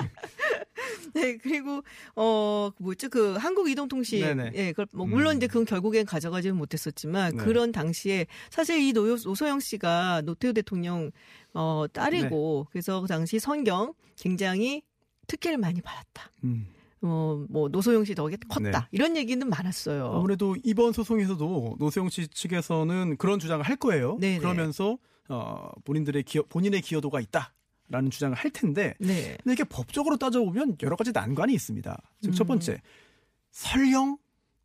[1.20, 1.82] 네 그리고
[2.16, 4.52] 어 뭐죠 그 한국이동통신 네네.
[4.54, 5.36] 예 그걸 뭐 물론 음.
[5.36, 7.44] 이제 그건 결국엔 가져가지는 못했었지만 네.
[7.44, 11.10] 그런 당시에 사실 이 노, 노소영 씨가 노태우 대통령
[11.52, 12.70] 어 딸이고 네.
[12.72, 14.82] 그래서 그 당시 성경 굉장히
[15.26, 16.30] 특혜를 많이 받았다.
[16.44, 16.68] 음.
[17.02, 18.80] 어, 뭐 노소영 씨 덕에 컸다.
[18.80, 18.86] 네.
[18.92, 20.12] 이런 얘기는 많았어요.
[20.14, 24.18] 아무래도 이번 소송에서도 노세영 씨 측에서는 그런 주장을 할 거예요.
[24.20, 24.38] 네네.
[24.38, 27.54] 그러면서 어, 본인들의 기여, 본인의 기여도가 있다
[27.90, 29.36] 라는 주장을 할 텐데 네.
[29.42, 32.00] 근데 이게 법적으로 따져보면 여러 가지 난관이 있습니다.
[32.22, 32.48] 즉첫 음.
[32.48, 32.80] 번째
[33.50, 34.16] 설령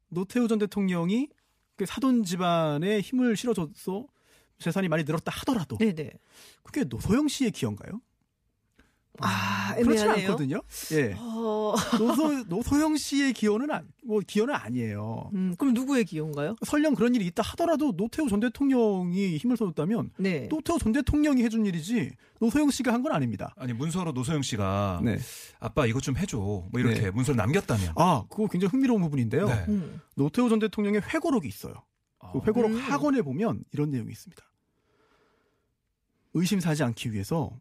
[0.09, 1.29] 노태우 전 대통령이
[1.75, 4.05] 그 사돈 집안에 힘을 실어줘서
[4.59, 6.11] 재산이 많이 늘었다 하더라도 네네.
[6.63, 7.99] 그게 노소영 씨의 기여인가요?
[9.21, 10.27] 아, 그렇지 애매하네요.
[10.31, 10.61] 않거든요.
[10.93, 11.13] 예.
[11.17, 15.29] 어, 노소 노소영 씨의 기여는 아, 뭐 기여는 아니에요.
[15.33, 16.55] 음, 그럼 누구의 기여인가요?
[16.65, 20.47] 설령 그런 일이 있다 하더라도 노태우 전 대통령이 힘을 써줬다면 네.
[20.49, 23.53] 노태우 전 대통령이 해준 일이지 노소영 씨가 한 건 아닙니다.
[23.57, 25.17] 아니 문서로 노소영 씨가 네.
[25.59, 27.11] 아빠 이것 좀 해줘 뭐 이렇게 네.
[27.11, 29.47] 문서를 남겼다면 아, 그거 굉장히 흥미로운 부분인데요.
[29.47, 29.65] 네.
[29.69, 30.01] 음.
[30.15, 31.73] 노태우 전 대통령의 회고록이 있어요.
[32.31, 32.77] 그 회고록 음.
[32.77, 34.41] 학원에 보면 이런 내용이 있습니다.
[36.33, 37.51] 의심사지 않기 위해서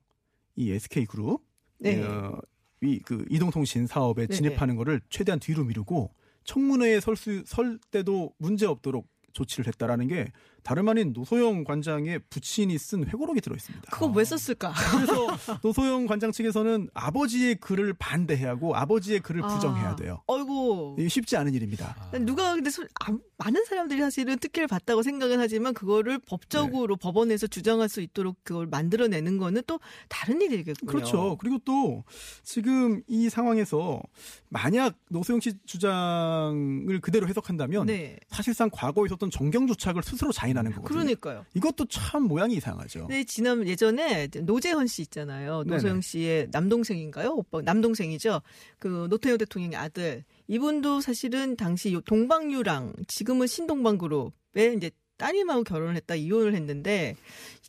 [0.57, 1.43] 이 SK 그룹
[1.79, 2.03] 네.
[2.03, 2.41] 어,
[2.81, 4.37] 이그 이동통신 사업에 네네.
[4.37, 6.13] 진입하는 거를 최대한 뒤로 미루고
[6.45, 10.31] 청문회에 설, 수, 설 때도 문제 없도록 조치를 했다라는 게
[10.65, 13.91] 다름 아닌 노소영 관장의 부친이 쓴 회고록이 들어 있습니다.
[13.91, 14.73] 그거 왜 썼을까?
[14.93, 19.97] 그래서 노소영 관장 측에서는 아버지의 글을 반대해야 하고 아버지의 글을 부정해야 아.
[19.97, 20.23] 돼요.
[20.27, 20.97] 어이고.
[21.09, 21.95] 쉽지 않은 일입니다.
[22.23, 26.25] 누가 근데 소- 아, 많은 사람들이 사실은 특혜를 받다고 생각은 하지만 그거를 네.
[26.27, 30.91] 법적으로 법원에서 주장할 수 있도록 그걸 만들어내는 거는 또 다른 일이겠군요.
[30.91, 31.37] 그렇죠.
[31.39, 32.05] 그리고 또
[32.43, 34.01] 지금 이 상황에서
[34.49, 38.17] 만약 노소영 씨 주장을 그대로 해석한다면 네.
[38.31, 40.99] 사실상 과거에 있었던 정경조착을 스스로 자인 하는 거거든요.
[40.99, 41.45] 그러니까요.
[41.55, 43.07] 이것도 참 모양이 이상하죠.
[43.09, 45.65] 네, 지난 예전에 노재헌 씨 있잖아요.
[45.65, 46.01] 노소영 네네.
[46.03, 47.31] 씨의 남동생인가요?
[47.31, 48.43] 오빠 남동생이죠.
[48.79, 50.25] 그 노태우 대통령의 아들.
[50.49, 57.17] 이분도 사실은 당시 요 동방유랑 지금은 신동방그룹의 이제 따님하고 결혼을 했다 이혼을 했는데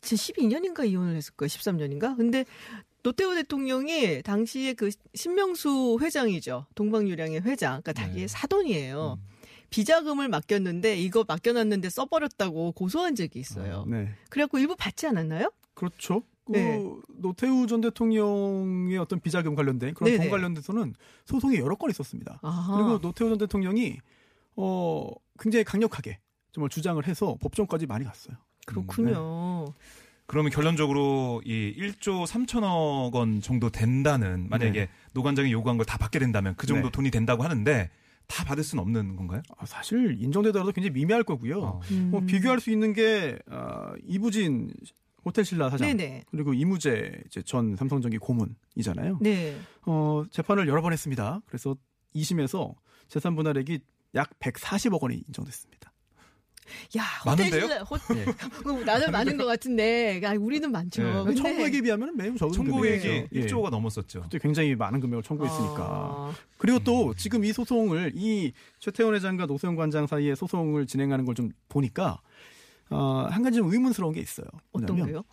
[0.02, 1.48] 2012년인가 이혼을 했을 거예요.
[1.48, 2.16] 13년인가?
[2.16, 2.44] 근데
[3.02, 6.66] 노태우 대통령이 당시에 그 신명수 회장이죠.
[6.74, 7.80] 동방유량의 회장.
[7.80, 8.26] 그러니까 자기의 네.
[8.26, 9.18] 사돈이에요.
[9.70, 13.84] 비자금을 맡겼는데 이거 맡겨놨는데 써버렸다고 고소한 적이 있어요.
[13.88, 14.10] 네.
[14.30, 15.50] 그래갖고 일부 받지 않았나요?
[15.74, 16.22] 그렇죠.
[16.44, 16.80] 그 네.
[17.18, 20.24] 노태우 전 대통령의 어떤 비자금 관련된 그런 네네.
[20.24, 22.38] 돈 관련돼서는 소송이 여러 건 있었습니다.
[22.42, 22.72] 아.
[22.76, 23.98] 그리고 노태우 전 대통령이
[24.54, 26.20] 어 굉장히 강력하게
[26.52, 28.36] 정말 주장을 해서 법정까지 많이 갔어요.
[28.64, 29.74] 그렇군요.
[30.28, 34.88] 그러면 결론적으로 이 1조 3천억 원 정도 된다는 만약에 네.
[35.12, 36.92] 노관장이 요구한 걸 다 받게 된다면 그 정도 네.
[36.92, 37.90] 돈이 된다고 하는데
[38.26, 39.42] 다 받을 수는 없는 건가요?
[39.56, 41.60] 아, 사실 인정되더라도 굉장히 미미할 거고요.
[41.60, 41.80] 어.
[41.90, 42.10] 음.
[42.10, 44.72] 뭐 비교할 수 있는 게 어, 이부진
[45.24, 46.24] 호텔 신라 사장 네네.
[46.30, 49.18] 그리고 이무재 이제 전 삼성전기 고문이잖아요.
[49.20, 49.56] 네.
[49.84, 51.40] 어, 재판을 여러 번 했습니다.
[51.46, 51.76] 그래서
[52.14, 52.74] 2심에서
[53.08, 53.80] 재산 분할액이
[54.14, 55.92] 약 140억 원이 인정됐습니다.
[56.98, 57.64] 야, 많은데요?
[57.90, 61.02] 호텔 신라- 호, 나는 많은 것 같은데, 아, 우리는 많죠.
[61.02, 61.12] 네.
[61.24, 63.28] 근데- 청구액에 비하면 매우 적은 청구액이 금액이죠.
[63.34, 63.46] 예.
[63.46, 64.22] 1조가 넘었었죠.
[64.22, 65.82] 그때 굉장히 많은 금액을 청구했으니까.
[65.82, 71.34] 아, 그리고 또 지금 이 소송을 이 최태원 회장과 노수영 관장 사이에 소송을 진행하는 걸
[71.36, 72.20] 좀 보니까
[72.88, 74.46] 어, 한 가지 좀 의문스러운 게 있어요.
[74.72, 75.24] 어떤 뭐냐면, 거요?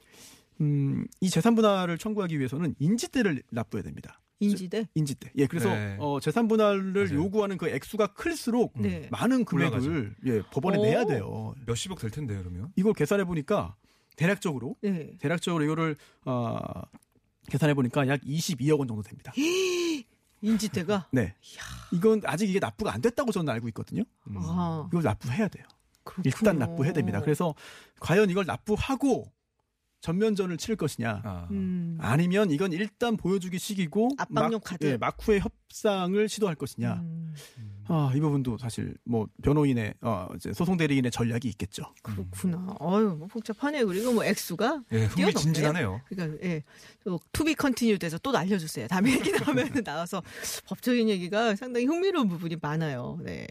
[0.61, 4.19] 음, 이 재산 분할을 청구하기 위해서는 인지대를 납부해야 됩니다.
[4.43, 4.87] 인지대?
[4.95, 5.31] 인지대.
[5.37, 5.97] 예, 그래서 네.
[5.99, 7.15] 어, 재산 분할을 맞아요.
[7.15, 9.07] 요구하는 그 액수가 클수록 네.
[9.11, 10.81] 많은 금액을 예, 법원에 오.
[10.83, 11.55] 내야 돼요.
[11.65, 12.71] 몇십억 될 텐데 그러면.
[12.75, 13.75] 이걸 계산해 보니까
[14.15, 15.17] 대략적으로 네.
[15.19, 16.59] 대략적으로 이거를 어,
[17.49, 19.33] 계산해 보니까 약 22억 원 정도 됩니다.
[20.41, 21.07] 인지대가?
[21.13, 21.35] 네.
[21.91, 24.03] 이건 아직 이게 납부가 안 됐다고 저는 알고 있거든요.
[24.27, 24.35] 음.
[24.37, 25.65] 아, 이걸 납부해야 돼요.
[26.03, 26.23] 그렇군요.
[26.25, 27.21] 일단 납부해야 됩니다.
[27.21, 27.55] 그래서
[27.99, 29.31] 과연 이걸 납부하고
[30.03, 31.47] 전면전을 치를 것이냐 아.
[31.51, 31.97] 음.
[31.99, 34.85] 아니면 이건 일단 보여주기 식이고 압박용 막, 카드.
[34.85, 37.22] 예, 막후에 협상을 시도할 것이냐 음,
[37.87, 41.83] 아, 이 부분도 사실 뭐 변호인의 어, 이제 소송 대리인의 전략이 있겠죠.
[42.01, 42.75] 그렇구나.
[42.79, 43.85] 어유 뭐 복잡하네요.
[43.87, 45.05] 그리고 뭐 액수가 예.
[45.05, 46.01] 흥미진진하네요.
[46.07, 46.63] 그러니까 예,
[47.31, 48.87] to be continue 돼서 또 알려주세요.
[48.87, 50.21] 다음에 얘기 나오면 나와서
[50.65, 53.19] 법적인 얘기가 상당히 흥미로운 부분이 많아요.
[53.21, 53.47] 네.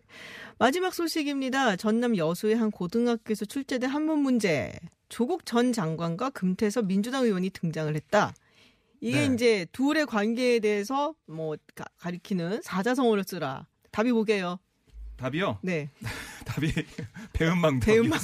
[0.59, 1.77] 마지막 소식입니다.
[1.77, 4.73] 전남 여수의 한 고등학교에서 출제된 한문 문제.
[5.09, 8.33] 조국 전 장관과 금태섭 민주당 의원이 등장을 했다.
[9.03, 9.35] 이게 네.
[9.35, 13.67] 이제 둘의 관계에 대해서 뭐 가, 가리키는 사자성어를 쓰라.
[13.93, 14.59] 답이 뭐게요?
[15.17, 15.59] 답이요.
[15.63, 15.91] 네.
[16.45, 16.73] 답이
[17.33, 18.19] 배은망 배은망.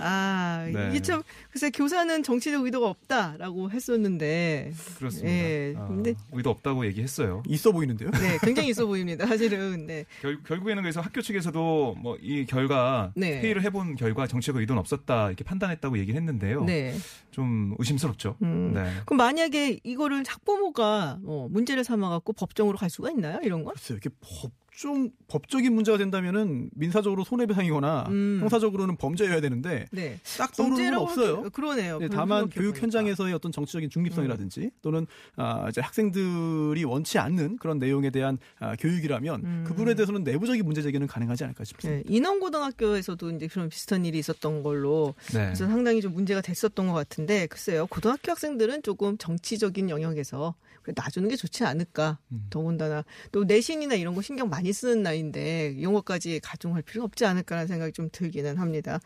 [0.00, 0.88] 아, 네.
[0.90, 5.28] 이게 참, 글쎄, 교사는 정치적 의도가 없다라고 했었는데, 그렇습니다.
[5.30, 7.42] 예, 아, 근데- 의도 없다고 얘기했어요.
[7.46, 8.10] 있어 보이는데요.
[8.12, 9.86] 네, 굉장히 있어 보입니다, 사실은.
[9.86, 10.04] 네.
[10.22, 13.40] 결, 결국에는 그래서 학교 측에서도 뭐 이 결과 네.
[13.40, 16.64] 회의를 해본 결과 정치적 의도는 없었다 이렇게 판단했다고 얘기를 했는데요.
[16.64, 16.94] 네.
[17.30, 18.36] 좀 의심스럽죠.
[18.42, 18.72] 음.
[18.74, 18.92] 네.
[19.06, 23.38] 그럼 만약에 이거를 학부모가 뭐 문제를 삼아갖고 법정으로 갈 수가 있나요?
[23.42, 23.74] 이런 건?
[23.74, 28.38] 글쎄요, 이렇게 법좀 법적인 문제가 된다면은 민사적으로 손해배상이거나 음.
[28.40, 30.18] 형사적으로는 범죄여야 되는데 네.
[30.38, 31.42] 딱 떠오르는 건 없어요.
[31.50, 31.98] 그러네요.
[31.98, 32.82] 네, 별- 다만 교육 보니까.
[32.84, 33.90] 현장에서의 어떤 정치적인 음.
[33.90, 35.06] 중립성이라든지 또는
[35.36, 39.64] 아, 이제 학생들이 원치 않는 그런 내용에 대한 아, 교육이라면 음.
[39.66, 42.02] 그 부분에 대해서는 내부적인 문제 제기는 가능하지 않을까 싶습니다.
[42.08, 45.54] 네, 인원고등학교에서도 이제 그런 비슷한 일이 있었던 걸로 네.
[45.54, 50.54] 상당히 좀 문제가 됐었던 것 같은데 글쎄요 고등학교 학생들은 조금 정치적인 영역에서
[50.94, 52.46] 놔주는 게 좋지 않을까 음.
[52.50, 57.92] 더군다나 또 내신이나 이런 거 신경 많이 쓰는 나이인데 것까지 가중할 필요 없지 않을까라는 생각이
[57.92, 59.00] 좀 들기는 합니다.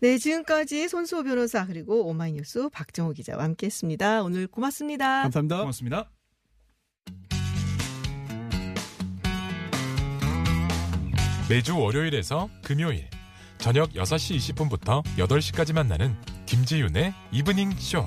[0.00, 4.22] 네 지금까지 손수호 변호사 그리고 오마이뉴스 박정호 기자와 함께했습니다.
[4.22, 5.22] 오늘 고맙습니다.
[5.22, 5.58] 감사합니다.
[5.58, 6.10] 고맙습니다.
[11.48, 13.08] 매주 월요일에서 금요일
[13.56, 16.14] 저녁 6시 20분부터 8시까지 만나는
[16.46, 18.06] 김지윤의 이브닝 쇼.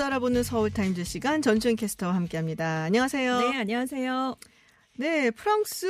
[0.00, 2.84] 뉴스 알아보는 서울 타임즈 시간 전주현 캐스터와 함께합니다.
[2.84, 3.38] 안녕하세요.
[3.40, 4.34] 네, 안녕하세요.
[5.00, 5.86] 네, 프랑스,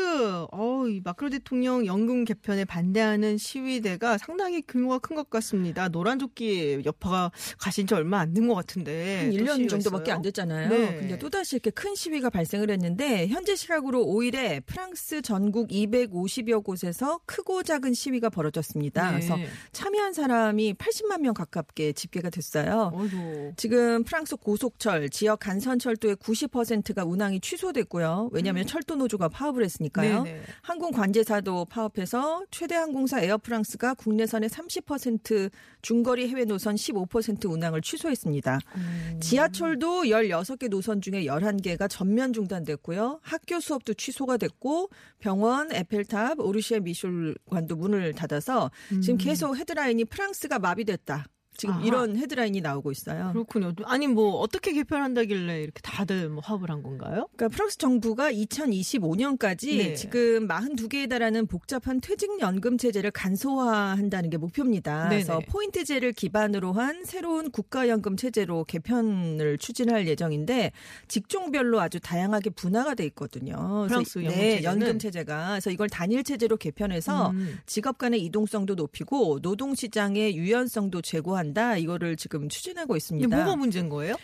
[0.52, 5.88] 어, 이 마크로 대통령 연금 개편에 반대하는 시위대가 상당히 규모가 큰 것 같습니다.
[5.88, 9.22] 노란 조끼 여파가 가신 지 얼마 안 된 것 같은데.
[9.22, 10.12] 한또 1년 시위가 정도밖에.
[10.12, 10.68] 안 됐잖아요.
[10.68, 10.94] 네.
[11.00, 17.64] 근데 또다시 이렇게 큰 시위가 발생을 했는데 현재 시각으로 5일에 프랑스 전국 250여 곳에서 크고
[17.64, 19.06] 작은 시위가 벌어졌습니다.
[19.10, 19.10] 네.
[19.16, 19.36] 그래서
[19.72, 22.92] 참여한 사람이 80만 명 가깝게 집계가 됐어요.
[22.94, 23.54] 어이구.
[23.56, 28.30] 지금 프랑스 고속철, 지역 간선철도의 90%가 운항이 취소됐고요.
[28.32, 30.18] 왜냐하면 철도 노조가 파업을 했으니까요.
[30.18, 30.24] 음.
[30.24, 30.42] 네네.
[30.62, 35.50] 항공 관제사도 파업해서 최대 항공사 에어프랑스가 국내선의 30%
[35.82, 38.58] 중거리 해외 노선 15% 운항을 취소했습니다.
[38.76, 39.20] 음.
[39.20, 43.20] 지하철도 16개 노선 중에 11개가 전면 중단됐고요.
[43.22, 48.70] 학교 수업도 취소가 됐고 병원, 에펠탑, 오르세 미술관도 문을 닫아서
[49.02, 51.26] 지금 계속 헤드라인이 프랑스가 마비됐다.
[51.60, 51.78] 지금 음.
[51.78, 51.86] 아하.
[51.86, 53.32] 이런 헤드라인이 나오고 있어요.
[53.34, 53.74] 그렇군요.
[53.84, 57.28] 아니, 뭐, 어떻게 개편한다길래 이렇게 다들 뭐 파업을 한 건가요?
[57.36, 59.94] 그러니까 프랑스 정부가 2025년까지 네.
[59.94, 65.10] 지금 42개에 달하는 복잡한 퇴직연금 체제를 간소화한다는 게 목표입니다.
[65.10, 65.24] 네네.
[65.24, 70.72] 그래서 포인트제를 기반으로 한 새로운 국가연금 체제로 개편을 추진할 예정인데
[71.08, 73.84] 직종별로 아주 다양하게 분화가 돼 있거든요.
[73.86, 74.62] 프랑스 연금 네?
[74.62, 77.58] 연금 체제가 그래서 이걸 단일 체제로 개편해서 음.
[77.66, 81.76] 직업 간의 이동성도 높이고 노동 시장의 유연성도 제고한 다.
[81.76, 83.28] 이거를 지금 추진하고 있습니다.
[83.36, 84.14] 뭐가 문제인 거예요?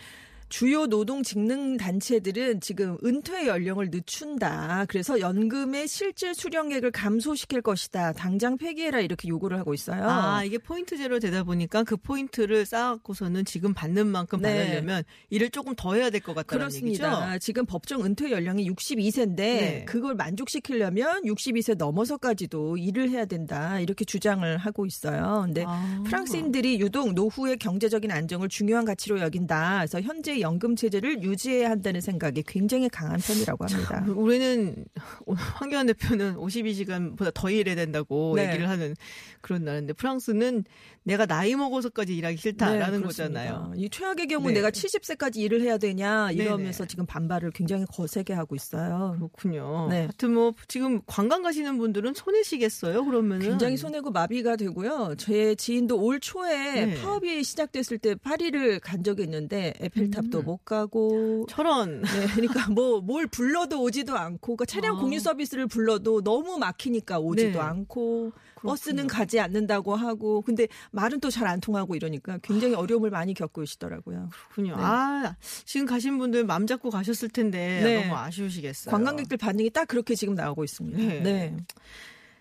[0.49, 4.85] 주요 노동 직능 단체들은 지금 은퇴 연령을 늦춘다.
[4.87, 8.13] 그래서 연금의 실질 수령액을 감소시킬 것이다.
[8.13, 10.03] 당장 폐기해라 이렇게 요구를 하고 있어요.
[10.07, 14.57] 아, 이게 포인트 제로 되다 보니까 그 포인트를 쌓아갖고서는 지금 받는 만큼 네.
[14.57, 17.27] 받으려면 일을 조금 더 해야 될 것 같다는 그렇습니다.
[17.27, 17.39] 얘기죠.
[17.39, 19.85] 지금 법정 은퇴 연령이 62세인데 네.
[19.85, 23.79] 그걸 만족시키려면 62세 넘어서까지도 일을 해야 된다.
[23.79, 25.43] 이렇게 주장을 하고 있어요.
[25.45, 26.01] 근데 아.
[26.05, 29.79] 프랑스인들이 유독 노후의 경제적인 안정을 중요한 가치로 여긴다.
[29.79, 34.05] 그래서 현재 연금 체제를 유지해야 한다는 생각이 굉장히 강한 편이라고 합니다.
[34.07, 34.85] 우리는
[35.25, 38.47] 오늘 황교안 대표는 52시간보다 더 일해야 된다고 네.
[38.47, 38.95] 얘기를 하는
[39.41, 40.63] 그런 나라인데 프랑스는
[41.07, 43.05] 내가 나이 먹어서까지 일하기 싫다라는 네.
[43.05, 43.73] 거잖아요.
[43.75, 44.55] 이 최악의 경우 네.
[44.55, 46.87] 내가 70세까지 일을 해야 되냐 이러면서 네네.
[46.87, 49.15] 지금 반발을 굉장히 거세게 하고 있어요.
[49.17, 49.87] 그렇군요.
[49.89, 50.01] 네.
[50.01, 53.05] 하여튼 뭐 지금 관광 가시는 분들은 손해시겠어요.
[53.05, 55.15] 그러면은 굉장히 손해고 마비가 되고요.
[55.17, 57.01] 제 지인도 올 초에 네.
[57.01, 60.45] 파업이 시작됐을 때 파리를 간 적이 있는데 에펠탑도 음.
[60.45, 64.99] 못 가고 철원 네, 그러니까 뭐 뭘 불러도 오지도 않고 그러니까 차량 아.
[64.99, 67.59] 공유 서비스를 불러도 너무 막히니까 오지도 네.
[67.59, 68.71] 않고 그렇군요.
[68.71, 73.61] 버스는 가지 않는다고 하고 근데 말은 또 잘 안 통하고 이러니까 굉장히 어려움을 많이 겪고
[73.61, 74.29] 계시더라고요.
[74.31, 74.75] 그렇군요.
[74.75, 74.81] 네.
[74.83, 78.01] 아 지금 가신 분들 맘 잡고 가셨을 텐데 네.
[78.03, 78.91] 너무 아쉬우시겠어요.
[78.91, 80.97] 관광객들 반응이 딱 그렇게 지금 나오고 있습니다.
[80.97, 81.19] 네.
[81.21, 81.57] 네.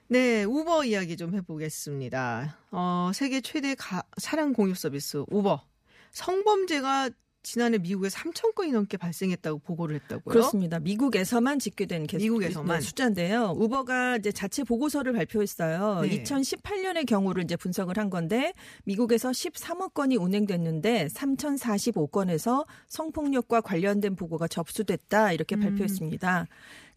[0.08, 2.56] 네, 우버 이야기 좀 해보겠습니다.
[2.70, 5.60] 어, 세계 최대 가- 차량 공유 서비스 우버
[6.12, 7.10] 성범죄가
[7.46, 10.32] 지난해 미국에 3천 건이 넘게 발생했다고 보고를 했다고요.
[10.32, 10.80] 그렇습니다.
[10.80, 12.80] 미국에서만 집계된 개- 미국에서만.
[12.80, 13.54] 네, 숫자인데요.
[13.56, 16.00] 우버가 이제 자체 보고서를 발표했어요.
[16.02, 16.24] 네.
[16.24, 25.30] 2018년의 경우를 이제 분석을 한 건데 미국에서 13억 건이 운행됐는데 3,045건에서 성폭력과 관련된 보고가 접수됐다
[25.30, 25.60] 이렇게 음.
[25.60, 26.46] 발표했습니다.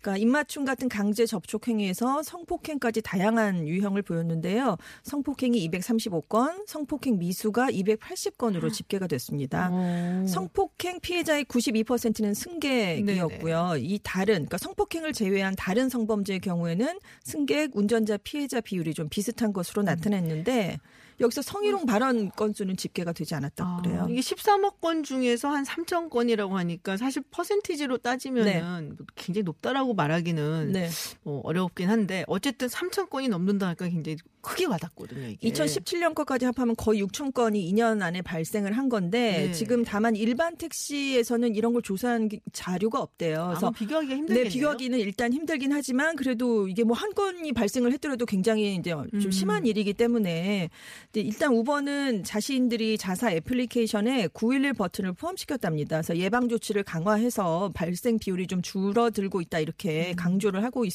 [0.02, 4.78] 그러니까 입맞춤 같은 강제 접촉 행위에서 성폭행까지 다양한 유형을 보였는데요.
[5.04, 9.70] 성폭행이 235건, 성폭행 미수가 280건으로 집계가 됐습니다.
[9.72, 10.26] 오.
[10.26, 13.76] 성폭행 피해자의 92%는 승객이었고요.
[13.80, 19.84] 이 다른 그러니까 성폭행을 제외한 다른 성범죄의 경우에는 승객, 운전자, 피해자 비율이 좀 비슷한 것으로
[19.84, 20.78] 나타났는데
[21.20, 24.08] 여기서 성희롱 발언 건수는 집계가 되지 않았다고 아, 그래요.
[24.10, 30.90] 이게 13억 건 중에서 한 3천 건이라고 하니까 사실 퍼센티지로 따지면은 굉장히 높다라고 말하기는 네.
[31.24, 35.28] 뭐 어렵긴 한데 어쨌든 3천 건이 넘는다 하니까 굉장히 크게 와닿거든요.
[35.28, 35.50] 이게.
[35.50, 39.52] 2017년 것까지 합하면 거의 6천 건이 2년 안에 발생을 한 건데 네.
[39.52, 43.48] 지금 다만 일반 택시에서는 이런 걸 조사한 기- 자료가 없대요.
[43.50, 44.44] 그래서 비교하기가 힘들겠네요.
[44.46, 49.08] 네, 비교하기는 일단 힘들긴 하지만 그래도 이게 뭐 한 건이 발생을 했더라도 굉장히 이제 좀
[49.14, 49.32] 음.
[49.32, 50.70] 심한 일이기 때문에
[51.14, 55.98] 일단 우버는 자신들이 자사 애플리케이션에 911 버튼을 포함시켰답니다.
[56.02, 59.62] 그래서 예방 조치를 강화해서 발생 비율이 좀 줄어들고 있다 음.
[59.64, 60.94] 이렇게 강조를 하고 있,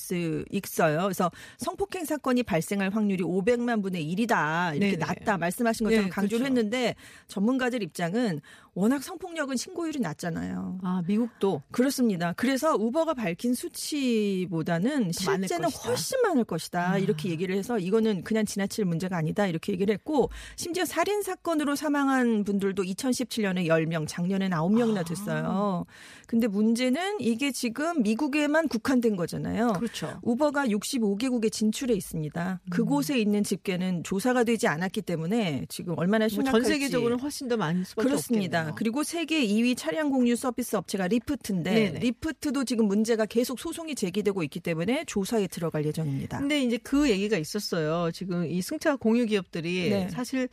[0.51, 1.03] 있어요.
[1.03, 4.97] 그래서 성폭행 사건이 발생할 확률이 500만 분의 1이다 이렇게 네네.
[4.97, 6.59] 낮다 말씀하신 것처럼 네, 강조를 그렇죠.
[6.59, 6.95] 했는데
[7.29, 8.41] 전문가들 입장은
[8.75, 10.81] 워낙 성폭력은 신고율이 낮잖아요.
[10.83, 12.33] 아 미국도 그렇습니다.
[12.37, 15.69] 그래서 우버가 밝힌 수치보다는 실제는.
[15.85, 16.93] 훨씬 많을 것이다.
[16.93, 16.99] 아.
[16.99, 19.47] 이렇게 얘기를 해서 이거는 그냥 지나칠 문제가 아니다.
[19.47, 25.05] 이렇게 얘기를 했고 심지어 살인 사건으로 사망한 분들도 2017년에 10명, 작년에 9명이나 아.
[25.05, 25.87] 됐어요.
[26.27, 29.75] 근데 문제는 이게 지금 미국에만 국한된 거잖아요.
[29.75, 30.19] 그렇죠.
[30.23, 32.61] 우버가 65개국에 진출해 있습니다.
[32.65, 32.71] 음.
[32.71, 37.57] 그곳에 있는 집계는 조사가 되지 않았기 때문에 지금 얼마나 뭐 심각할지 전 세계적으로는 훨씬 더
[37.57, 38.59] 많을 수밖에 그렇습니다.
[38.61, 38.64] 없겠네요.
[38.77, 41.99] 그리고 세계 2위 차량 공유 서비스 업체가 리프트인데 네네.
[42.01, 46.39] 리프트도 지금 문제가 계속 소송이 제기되고 있기 때문에 조사에 들어갈 예정입니다.
[46.39, 48.11] 근데 이제 그 얘기가 있었어요.
[48.13, 50.09] 지금 이 승차 공유 기업들이 네.
[50.11, 50.49] 사실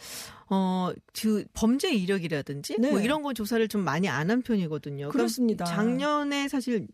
[0.49, 2.89] 어, 그 범죄 이력이라든지 네.
[2.91, 5.09] 뭐 이런 거 조사를 좀 많이 안 한 편이거든요.
[5.09, 5.65] 그렇습니다.
[5.65, 6.87] 작년에 사실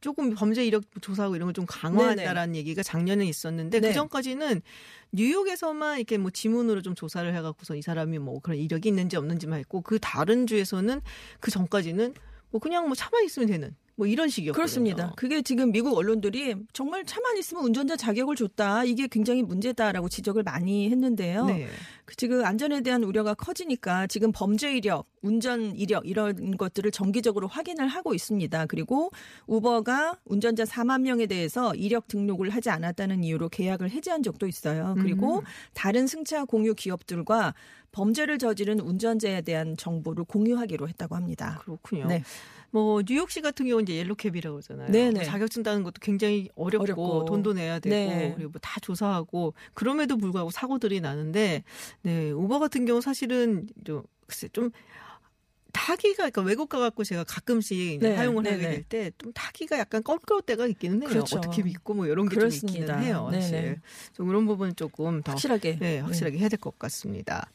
[0.00, 3.88] 조금 범죄 이력 조사하고 이런 걸 좀 강화한다라는 얘기가 작년에 있었는데 네.
[3.88, 4.60] 그 전까지는
[5.14, 9.80] 뉴욕에서만 이렇게 뭐 지문으로 좀 조사를 해갖고서 이 사람이 뭐 그런 이력이 있는지 없는지만 했고
[9.80, 11.00] 그 다른 주에서는
[11.40, 12.14] 그 전까지는
[12.50, 14.54] 뭐 그냥 뭐 차만 있으면 되는 뭐 이런 식이었거든요.
[14.54, 15.12] 그렇습니다.
[15.16, 18.84] 그게 지금 미국 언론들이 정말 차만 있으면 운전자 자격을 줬다.
[18.84, 21.46] 이게 굉장히 문제다라고 지적을 많이 했는데요.
[21.46, 21.68] 네.
[22.04, 27.86] 그 지금 안전에 대한 우려가 커지니까 지금 범죄 이력, 운전 이력 이런 것들을 정기적으로 확인을
[27.86, 28.66] 하고 있습니다.
[28.66, 29.10] 그리고
[29.46, 34.96] 우버가 운전자 4만 명에 대해서 이력 등록을 하지 않았다는 이유로 계약을 해지한 적도 있어요.
[34.98, 35.44] 그리고 음.
[35.72, 37.54] 다른 승차 공유 기업들과
[37.98, 41.60] 범죄를 저지른 운전자에 대한 정보를 공유하기로 했다고 합니다.
[41.62, 42.06] 그렇군요.
[42.08, 42.22] 네.
[42.72, 44.90] 뭐 뉴욕시 같은 경우 는 이제 옐로캡이라고 그러잖아요.
[44.90, 45.10] 네네.
[45.12, 47.24] 뭐 자격증 따는 것도 굉장히 어렵고, 어렵고.
[47.26, 48.32] 돈도 내야 되고 네.
[48.36, 51.62] 그리고 뭐 다 조사하고 그럼에도 불구하고 사고들이 나는데
[52.02, 54.70] 네 우버 같은 경우 사실은 좀 글쎄 좀
[55.72, 58.56] 타기가 그러니까 외국 가 갖고 제가 가끔씩 네, 사용을 네네.
[58.64, 61.08] 하게 될 때 좀 타기가 약간 껄끄러울 때가 있기는 해요.
[61.08, 61.36] 그렇죠.
[61.38, 62.48] 어떻게 믿고 뭐 이런 게 좀.
[62.48, 63.28] 있기는 해요.
[63.32, 63.80] 사실 네네.
[64.14, 65.78] 좀 그런 부분은 조금 더 확실하게.
[65.80, 67.50] 네, 확실하게 해야 될 것 같습니다.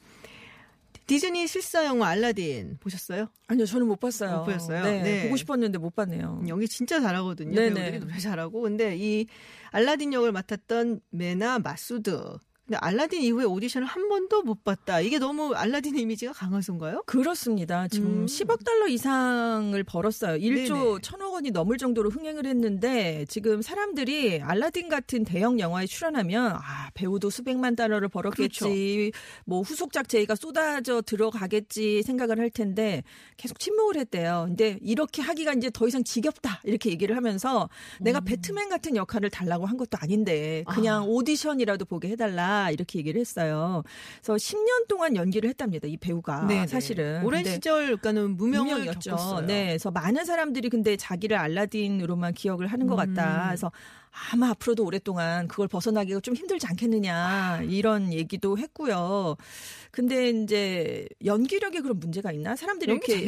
[1.10, 3.30] 디즈니 실사 영화 알라딘 보셨어요?
[3.48, 4.38] 아니요, 저는 못 봤어요.
[4.38, 4.84] 못 보셨어요?
[4.84, 5.24] 네, 네.
[5.24, 6.44] 보고 싶었는데 못 봤네요.
[6.48, 7.56] 연기 진짜 잘하거든요.
[7.56, 7.74] 네네.
[7.74, 8.62] 배우들이 노래 잘하고.
[8.62, 9.26] 근데 이
[9.72, 12.38] 알라딘 역을 맡았던 메나 마수드.
[12.70, 15.02] 근데 알라딘 이후에 오디션을 한 번도 못 봤다.
[15.02, 17.02] 이게 너무 알라딘의 이미지가 강해서인가요?
[17.08, 17.88] 그렇습니다.
[17.88, 18.26] 지금 음.
[18.28, 20.38] 10억 달러 이상을 벌었어요.
[20.38, 20.98] 1조 네네.
[21.00, 27.32] 1천억 원이 넘을 정도로 흥행을 했는데 지금 사람들이 알라딘 같은 대형 영화에 출연하면 아, 배우도
[27.32, 28.60] 수백만 달러를 벌었겠지.
[28.60, 29.18] 그렇죠.
[29.46, 33.02] 뭐 후속작 제의가 쏟아져 들어가겠지 생각을 할 텐데
[33.38, 34.44] 계속 침묵을 했대요.
[34.48, 36.62] 근데 이렇게 하기가 이제 더 이상 지겹다.
[36.66, 37.68] 이렇게 얘기를 하면서
[38.00, 38.04] 음.
[38.04, 41.06] 내가 배트맨 같은 역할을 달라고 한 것도 아닌데 그냥 아.
[41.08, 43.84] 오디션이라도 보게 해달라 이렇게 얘기를 했어요.
[44.22, 45.88] 그래서 10년 동안 연기를 했답니다.
[45.88, 46.68] 이 배우가 네네.
[46.68, 49.12] 사실은 오랜 시절 그러니까는 무명을 무명이었죠.
[49.12, 49.48] 겪었어요.
[49.48, 53.44] 네, 그래서 많은 사람들이 근데 자기를 알라딘으로만 기억을 하는 것 같다.
[53.44, 53.48] 음.
[53.48, 53.72] 그래서
[54.32, 59.36] 아마 앞으로도 오랫동안 그걸 벗어나기가 좀 힘들지 않겠느냐 이런 얘기도 했고요.
[59.92, 62.56] 근데 이제 연기력에 그런 문제가 있나?
[62.56, 63.26] 사람들이 이렇게?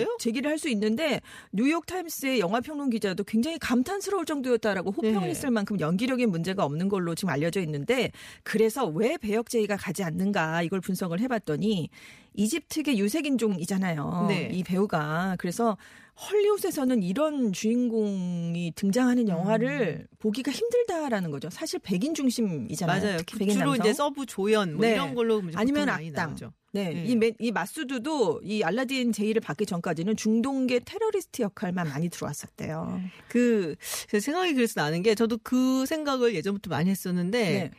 [0.00, 1.20] 예, 제기를 할 수 있는데
[1.52, 5.28] 뉴욕 타임스의 영화 평론 기자도 굉장히 감탄스러울 정도였다라고 호평을 네.
[5.28, 8.10] 했을 만큼 연기력에 문제가 없는 걸로 지금 알려져 있는데
[8.42, 11.90] 그래서 왜 배역 제의가 가지 않는가 이걸 분석을 해봤더니
[12.34, 14.26] 이집트계 유색인종이잖아요.
[14.28, 14.50] 네.
[14.52, 15.76] 이 배우가 그래서
[16.18, 21.50] 헐리우드에서는 이런 주인공이 등장하는 영화를 보기가 힘들다라는 거죠.
[21.50, 23.02] 사실 백인 중심이잖아요.
[23.02, 23.16] 맞아요.
[23.18, 23.86] 특히 백인 주로 남성.
[23.86, 24.92] 이제 서브 조연 뭐 네.
[24.94, 26.36] 이런 걸로 아니면 악당.
[26.72, 27.04] 네, 네.
[27.04, 33.00] 이, 메- 이 마수드도 이 알라딘 제의를 받기 전까지는 중동계 테러리스트 역할만 많이 들어왔었대요.
[33.28, 37.70] 그제 생각이 그래서 나는 게 저도 그 생각을 예전부터 많이 했었는데 네.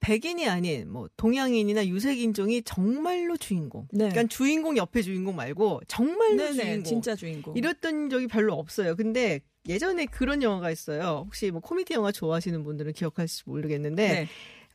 [0.00, 3.88] 백인이 아닌 뭐 동양인이나 유색인종이 정말로 주인공.
[3.92, 4.08] 네.
[4.10, 6.84] 그러니까 주인공 옆에 주인공 말고 정말로 네네, 주인공.
[6.84, 7.56] 진짜 주인공.
[7.56, 8.94] 이랬던 적이 별로 없어요.
[8.96, 11.24] 근데 예전에 그런 영화가 있어요.
[11.26, 14.28] 혹시 뭐 코미디 영화 좋아하시는 분들은 기억하실지 모르겠는데 네.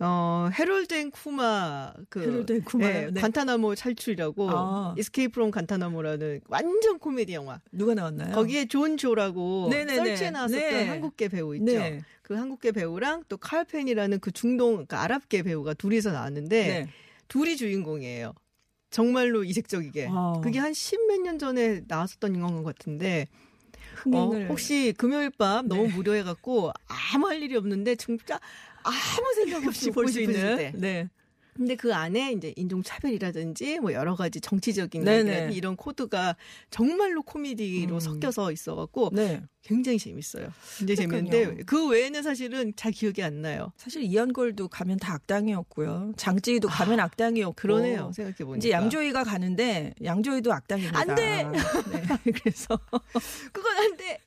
[0.04, 3.12] 어 Harold and Kumar 그 Harold and Kumar요?
[3.12, 3.22] 네.
[3.22, 4.96] 관타나모 탈출이라고 아.
[4.98, 7.62] Escape from Guantanamo라는 완전 코미디 영화.
[7.72, 8.34] 누가 나왔나요?
[8.34, 9.96] 거기에 존 조라고 네네네.
[9.96, 10.88] Search에 나왔었던 네.
[10.88, 11.66] 한국계 배우 있죠.
[11.66, 12.02] 네.
[12.24, 16.90] 그 한국계 배우랑 또 칼펜이라는 그 중동 그러니까 아랍계 배우가 둘이서 나왔는데 네.
[17.28, 18.34] 둘이 주인공이에요.
[18.90, 20.08] 정말로 이색적이게.
[20.10, 20.42] 아.
[20.44, 23.28] 그게 한 십몇 년 전에 나왔었던 영화인 것 같은데
[24.08, 25.94] 어, 흥행을 혹시 금요일 밤 너무 네.
[25.94, 26.72] 무료해갖고
[27.14, 28.40] 아무 할 일이 없는데 진짜
[28.84, 30.58] 아무 생각 없이 볼 수 있는.
[30.58, 30.72] 때.
[30.76, 31.10] 네.
[31.54, 35.20] 근데 그 안에 이제 인종 차별이라든지 뭐 여러 가지 정치적인 네네.
[35.30, 36.38] 얘기라든지 이런 코드가
[36.70, 38.00] 정말로 코미디로 음.
[38.00, 39.44] 섞여서 있어갖고 네.
[39.62, 40.48] 굉장히 재밌어요.
[40.80, 41.32] 굉장히 그러니까요.
[41.42, 43.74] 재밌는데 그 외에는 사실은 잘 기억이 안 나요.
[43.76, 46.14] 사실 이연걸도 가면 다 악당이었고요.
[46.16, 47.54] 장찌도 가면 악당이었고.
[47.56, 48.12] 그러네요.
[48.16, 48.58] 생각해 보니까.
[48.58, 50.98] 이제 양조위가 가는데 양조위도 악당입니다.
[51.00, 51.44] 안 돼!
[51.44, 51.52] 네.
[52.42, 52.80] 그래서
[53.52, 54.20] 그건 안 돼.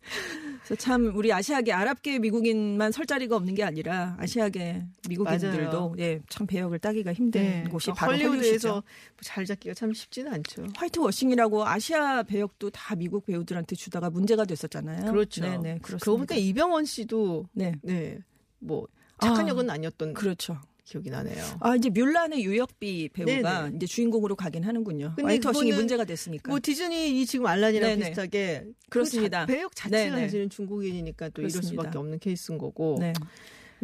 [0.64, 5.96] 그래서 참 우리 아시아계 아랍계 미국인만 설 자리가 없는 게 아니라 아시아계 미국인들도.
[5.98, 7.64] 예, 참 배역을 따기가 힘든 네.
[7.70, 8.83] 곳이 그러니까 바로 헐리우드에서 헐리우드에서
[9.16, 10.66] 뭐 잘 잡기가 참 쉽지는 않죠.
[10.74, 15.12] whitewashing이라고 아시아 배역도 다 미국 배우들한테 주다가 문제가 됐었잖아요.
[15.12, 15.42] 그렇죠.
[15.42, 15.98] 네, 네, 그렇습니다.
[15.98, 18.18] 그러고 보니까 이병헌 씨도 네, 네.
[18.59, 18.88] 뭐
[19.20, 20.59] 착한 아, 역은 아니었던 그렇죠.
[20.85, 21.42] 기억이 나네요.
[21.61, 23.77] 아 이제 뮬란의 유역비 배우가 네네.
[23.77, 25.14] 이제 주인공으로 가긴 하는군요.
[25.16, 26.51] 근데 whitewashing이 그거는 문제가 됐으니까.
[26.51, 28.09] 뭐 디즈니 이 지금 알라딘이랑 네네.
[28.11, 29.47] 비슷하게 그렇습니다.
[29.47, 30.27] 그 자- 배역 자체가 네네.
[30.27, 31.83] 사실은 중국인이니까 또 이럴 그렇습니다.
[31.85, 32.99] 수밖에 없는 케이스인 거고.
[33.01, 33.14] 네.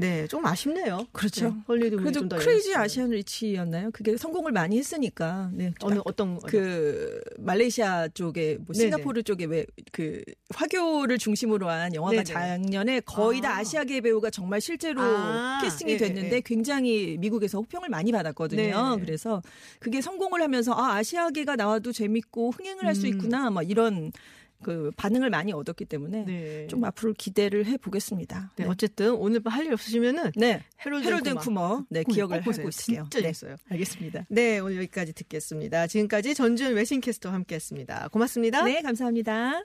[0.01, 1.07] 네, 좀 아쉽네요.
[1.13, 1.49] 그렇죠.
[1.51, 2.75] 네, 헐리우드 그래도 크레이지.
[2.75, 3.91] 아시안 리치였나요?
[3.93, 5.51] 그게 성공을 많이 했으니까.
[5.53, 5.73] 네.
[5.83, 8.91] 어느 어떤 그 말레이시아 쪽에 뭐 네네.
[8.91, 10.23] 싱가포르 쪽에 왜 그
[10.55, 12.25] 화교를 중심으로 한 영화가 네네.
[12.25, 13.59] 작년에 거의 다 아.
[13.59, 16.41] 아시아계 배우가 정말 실제로 아, 캐스팅이 예, 됐는데 예.
[16.41, 18.97] 굉장히 미국에서 호평을 많이 받았거든요.
[18.97, 19.05] 네.
[19.05, 19.43] 그래서
[19.79, 23.13] 그게 성공을 하면서 아 아시아계가 나와도 재밌고 흥행을 할수 음.
[23.13, 24.13] 있구나 막 이런
[24.63, 26.67] 그 반응을 많이 얻었기 때문에 네.
[26.69, 28.53] 좀 앞으로 기대를 해 보겠습니다.
[28.57, 30.63] 네, 어쨌든 오늘 할 일 없으시면은 네.
[30.85, 31.35] Harold, Harold and.
[31.37, 31.85] Kumar.
[31.91, 32.41] 네, 꼭 기억을.
[32.41, 33.03] 하고 있을게요.
[33.11, 33.23] 진짜 네.
[33.23, 33.57] 재밌어요.
[33.71, 34.27] 알겠습니다.
[34.29, 35.87] 네, 오늘 여기까지 듣겠습니다.
[35.87, 38.09] 지금까지 전준 외신 캐스터와 함께 했습니다.
[38.09, 38.65] 고맙습니다.
[38.65, 39.63] 네, 감사합니다.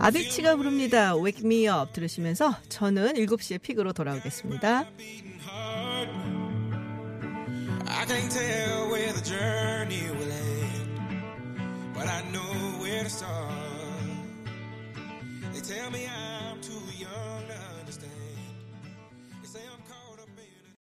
[0.00, 1.16] 아비치가 부릅니다.
[1.16, 4.86] Wake Me Up 들으시면서 저는 7시에 pick으로 돌아오겠습니다.
[7.86, 11.22] I can't tell where the journey will end,
[11.94, 13.52] but I know where to start.
[15.52, 16.54] They tell me I